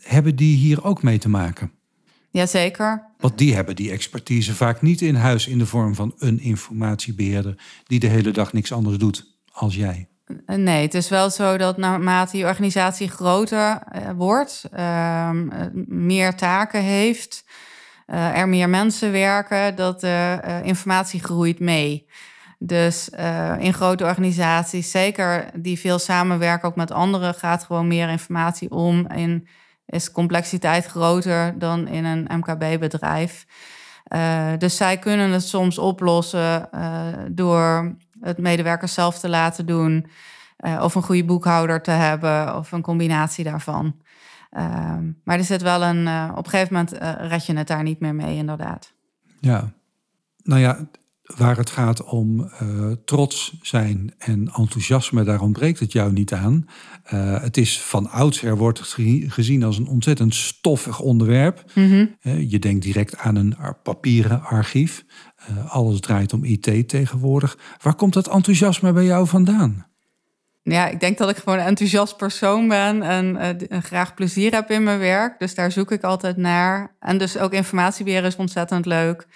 Hebben 0.00 0.36
die 0.36 0.56
hier 0.56 0.84
ook 0.84 1.02
mee 1.02 1.18
te 1.18 1.28
maken? 1.28 1.70
Jazeker. 2.30 3.06
Want 3.18 3.38
die 3.38 3.54
hebben 3.54 3.76
die 3.76 3.90
expertise 3.90 4.54
vaak 4.54 4.82
niet 4.82 5.00
in 5.00 5.14
huis 5.14 5.46
in 5.46 5.58
de 5.58 5.66
vorm 5.66 5.94
van 5.94 6.14
een 6.18 6.40
informatiebeheerder 6.40 7.56
die 7.86 8.00
de 8.00 8.06
hele 8.06 8.30
dag 8.30 8.52
niks 8.52 8.72
anders 8.72 8.98
doet 8.98 9.26
als 9.52 9.74
jij. 9.74 10.08
Nee, 10.46 10.82
het 10.82 10.94
is 10.94 11.08
wel 11.08 11.30
zo 11.30 11.56
dat 11.56 11.76
naarmate 11.76 12.36
je 12.36 12.46
organisatie 12.46 13.08
groter 13.08 13.78
uh, 13.96 14.10
wordt, 14.16 14.64
uh, 14.76 15.30
meer 15.86 16.34
taken 16.34 16.80
heeft, 16.80 17.44
er 18.06 18.48
meer 18.48 18.68
mensen 18.68 19.12
werken, 19.12 19.76
dat 19.76 20.00
de 20.00 20.40
informatie 20.62 21.22
groeit 21.22 21.60
mee. 21.60 22.06
Dus 22.58 23.08
in 23.58 23.74
grote 23.74 24.04
organisaties, 24.04 24.90
zeker 24.90 25.50
die 25.54 25.78
veel 25.78 25.98
samenwerken 25.98 26.68
ook 26.68 26.76
met 26.76 26.90
anderen, 26.90 27.34
gaat 27.34 27.64
gewoon 27.64 27.86
meer 27.86 28.08
informatie 28.08 28.70
om 28.70 29.06
en 29.06 29.46
is 29.86 30.10
complexiteit 30.10 30.86
groter 30.86 31.58
dan 31.58 31.88
in 31.88 32.04
een 32.04 32.26
MKB-bedrijf. 32.36 33.46
dus 34.58 34.76
zij 34.76 34.98
kunnen 34.98 35.30
het 35.30 35.42
soms 35.42 35.78
oplossen 35.78 36.68
door 37.30 37.96
het 38.24 38.38
medewerkers 38.38 38.94
zelf 38.94 39.18
te 39.18 39.28
laten 39.28 39.66
doen. 39.66 40.06
Uh, 40.58 40.80
of 40.82 40.94
een 40.94 41.02
goede 41.02 41.24
boekhouder 41.24 41.82
te 41.82 41.90
hebben, 41.90 42.56
of 42.56 42.72
een 42.72 42.82
combinatie 42.82 43.44
daarvan. 43.44 43.94
Uh, 44.52 44.96
maar 45.24 45.38
er 45.38 45.44
zit 45.44 45.62
wel 45.62 45.82
een. 45.82 46.06
Uh, 46.06 46.30
op 46.30 46.44
een 46.44 46.50
gegeven 46.50 46.72
moment 46.72 46.94
uh, 46.94 47.28
red 47.28 47.46
je 47.46 47.56
het 47.56 47.66
daar 47.66 47.82
niet 47.82 48.00
meer 48.00 48.14
mee, 48.14 48.36
inderdaad. 48.36 48.92
Ja, 49.40 49.72
nou 50.42 50.60
ja, 50.60 50.88
waar 51.36 51.56
het 51.56 51.70
gaat 51.70 52.04
om 52.04 52.50
trots 53.04 53.58
zijn 53.62 54.14
en 54.18 54.50
enthousiasme, 54.56 55.24
daar 55.24 55.40
ontbreekt 55.40 55.80
het 55.80 55.92
jou 55.92 56.12
niet 56.12 56.32
aan. 56.32 56.68
het 57.40 57.56
is 57.56 57.80
van 57.80 58.10
oudsher 58.10 58.56
wordt 58.56 58.80
gezien 59.28 59.62
als 59.62 59.78
een 59.78 59.86
ontzettend 59.86 60.34
stoffig 60.34 61.00
onderwerp. 61.00 61.64
Mm 61.74 61.88
-hmm. 61.88 62.40
je 62.48 62.58
denkt 62.58 62.84
direct 62.84 63.18
aan 63.18 63.36
een 63.36 63.56
papieren 63.82 64.42
archief. 64.42 65.04
Alles 65.68 66.00
draait 66.00 66.32
om 66.32 66.44
IT 66.44 66.88
tegenwoordig. 66.88 67.58
Waar 67.82 67.94
komt 67.94 68.14
dat 68.14 68.28
enthousiasme 68.28 68.92
bij 68.92 69.04
jou 69.04 69.26
vandaan? 69.26 69.86
Ja, 70.62 70.86
ik 70.86 71.00
denk 71.00 71.18
dat 71.18 71.30
ik 71.30 71.36
gewoon 71.36 71.58
een 71.58 71.64
enthousiast 71.64 72.16
persoon 72.16 72.68
ben 72.68 73.02
en 73.02 73.56
uh, 73.70 73.78
graag 73.82 74.14
plezier 74.14 74.52
heb 74.52 74.70
in 74.70 74.82
mijn 74.82 74.98
werk. 74.98 75.38
Dus 75.38 75.54
daar 75.54 75.72
zoek 75.72 75.90
ik 75.90 76.02
altijd 76.02 76.36
naar. 76.36 76.96
En 77.00 77.18
dus 77.18 77.38
ook 77.38 77.52
informatiebeheer 77.52 78.24
is 78.24 78.36
ontzettend 78.36 78.86
leuk, 78.86 79.26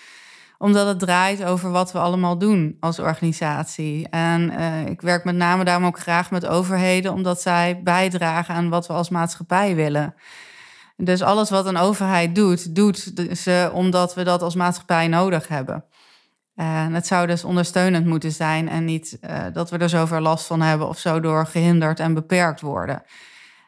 omdat 0.59 0.87
het 0.87 0.99
draait 0.99 1.45
over 1.45 1.71
wat 1.71 1.93
we 1.93 1.99
allemaal 1.99 2.39
doen 2.39 2.77
als 2.81 2.99
organisatie. 2.99 4.09
En 4.09 4.53
uh, 4.53 4.87
ik 4.87 5.01
werk 5.01 5.25
met 5.25 5.35
name 5.35 5.65
daarom 5.65 5.87
ook 5.87 5.99
graag 5.99 6.31
met 6.31 6.47
overheden, 6.47 7.13
omdat 7.13 7.41
zij 7.41 7.81
bijdragen 7.85 8.55
aan 8.55 8.69
wat 8.69 8.87
we 8.87 8.93
als 8.93 9.09
maatschappij 9.09 9.75
willen. 9.75 10.15
Dus 10.97 11.23
alles 11.23 11.51
wat 11.51 11.67
een 11.67 11.77
overheid 11.77 12.35
doet, 12.35 12.75
doet 12.75 13.13
ze 13.33 13.71
omdat 13.73 14.15
we 14.15 14.23
dat 14.23 14.43
als 14.43 14.55
maatschappij 14.55 15.09
nodig 15.09 15.49
hebben. 15.49 15.85
En 16.59 16.95
het 16.95 17.07
zou 17.07 17.27
dus 17.27 17.45
ondersteunend 17.45 18.07
moeten 18.07 18.33
zijn 18.33 18.69
en 18.69 18.85
niet 18.85 19.19
uh, 19.21 19.45
dat 19.53 19.71
we 19.71 19.79
er 19.79 19.89
zoveel 19.89 20.21
last 20.21 20.47
van 20.47 20.61
hebben 20.61 20.89
of 20.89 20.99
zo 20.99 21.21
door 21.21 21.47
gehinderd 21.47 22.01
en 22.01 22.15
beperkt 22.15 22.61
worden. 22.61 23.03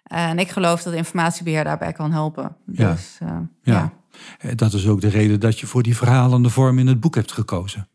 En 0.03 0.39
ik 0.39 0.51
geloof 0.51 0.83
dat 0.83 0.93
informatiebeheer 0.93 1.65
daarbij 1.65 1.93
kan 1.93 2.13
helpen. 2.13 2.57
Ja. 2.73 2.91
Dus, 2.91 3.19
uh, 3.23 3.29
ja. 3.63 3.93
ja. 4.39 4.55
Dat 4.55 4.73
is 4.73 4.87
ook 4.87 5.01
de 5.01 5.09
reden 5.09 5.41
dat 5.41 5.59
je 5.59 5.67
voor 5.67 5.83
die 5.83 5.97
verhalende 5.97 6.51
vorm 6.51 6.79
in 6.79 6.87
het 6.87 7.01
boek 7.01 7.15
hebt 7.15 7.33
gekozen. 7.33 7.89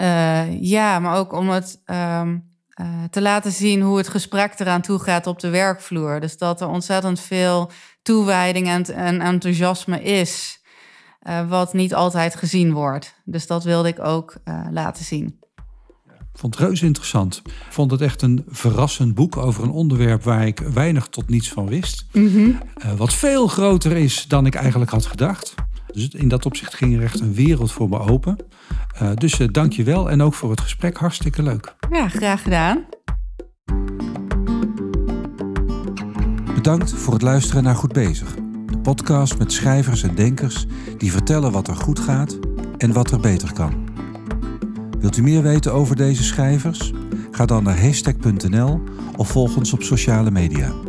Uh, 0.00 0.62
ja, 0.62 0.98
maar 0.98 1.16
ook 1.16 1.32
om 1.32 1.48
het 1.48 1.82
um, 1.86 2.44
te 3.10 3.22
laten 3.22 3.52
zien 3.52 3.80
hoe 3.80 3.96
het 3.96 4.08
gesprek 4.08 4.58
eraan 4.58 4.80
toe 4.80 4.98
gaat 4.98 5.26
op 5.26 5.40
de 5.40 5.50
werkvloer. 5.50 6.20
Dus 6.20 6.38
dat 6.38 6.60
er 6.60 6.68
ontzettend 6.68 7.20
veel 7.20 7.70
toewijding 8.02 8.68
en, 8.68 8.84
en 8.84 9.20
enthousiasme 9.20 10.02
is. 10.02 10.55
Uh, 11.28 11.48
wat 11.48 11.72
niet 11.72 11.94
altijd 11.94 12.34
gezien 12.34 12.72
wordt. 12.72 13.14
Dus 13.24 13.46
dat 13.46 13.64
wilde 13.64 13.88
ik 13.88 14.04
ook 14.04 14.36
uh, 14.44 14.66
laten 14.70 15.04
zien. 15.04 15.38
Ik 16.06 16.42
vond 16.42 16.54
het 16.54 16.64
reuze 16.64 16.86
interessant. 16.86 17.42
Ik 17.44 17.52
vond 17.70 17.90
het 17.90 18.00
echt 18.00 18.22
een 18.22 18.44
verrassend 18.48 19.14
boek 19.14 19.36
over 19.36 19.62
een 19.62 19.70
onderwerp 19.70 20.22
waar 20.22 20.46
ik 20.46 20.58
weinig 20.58 21.06
tot 21.06 21.28
niets 21.28 21.48
van 21.48 21.68
wist. 21.68 22.06
Mm 22.12 22.32
-hmm. 22.32 22.58
uh, 22.78 22.92
wat 22.92 23.14
veel 23.14 23.46
groter 23.46 23.92
is 23.92 24.24
dan 24.28 24.46
ik 24.46 24.54
eigenlijk 24.54 24.90
had 24.90 25.06
gedacht. 25.06 25.54
Dus 25.92 26.08
in 26.08 26.28
dat 26.28 26.46
opzicht 26.46 26.74
ging 26.74 26.96
er 26.96 27.02
echt 27.02 27.20
een 27.20 27.34
wereld 27.34 27.72
voor 27.72 27.88
me 27.88 27.98
open. 27.98 28.36
dus 29.14 29.38
dank 29.52 29.72
je 29.72 29.84
wel 29.84 30.10
en 30.10 30.22
ook 30.22 30.34
voor 30.34 30.50
het 30.50 30.60
gesprek. 30.60 30.96
Hartstikke 30.96 31.42
leuk. 31.42 31.74
Ja, 31.90 32.08
graag 32.08 32.42
gedaan. 32.42 32.84
Bedankt 36.54 36.92
voor 36.92 37.12
het 37.12 37.22
luisteren 37.22 37.62
naar 37.62 37.74
Goed 37.74 37.92
Bezig. 37.92 38.45
Podcast 38.86 39.38
met 39.38 39.52
schrijvers 39.52 40.02
en 40.02 40.14
denkers 40.14 40.66
die 40.98 41.12
vertellen 41.12 41.52
wat 41.52 41.68
er 41.68 41.76
goed 41.76 41.98
gaat 41.98 42.38
en 42.76 42.92
wat 42.92 43.10
er 43.10 43.20
beter 43.20 43.52
kan. 43.52 43.88
Wilt 44.98 45.16
u 45.16 45.22
meer 45.22 45.42
weten 45.42 45.72
over 45.72 45.96
deze 45.96 46.22
schrijvers? 46.22 46.92
Ga 47.30 47.46
dan 47.46 47.62
naar 47.62 47.80
hashtag.nl 47.80 48.82
of 49.16 49.28
volg 49.28 49.56
ons 49.56 49.72
op 49.72 49.82
sociale 49.82 50.30
media. 50.30 50.85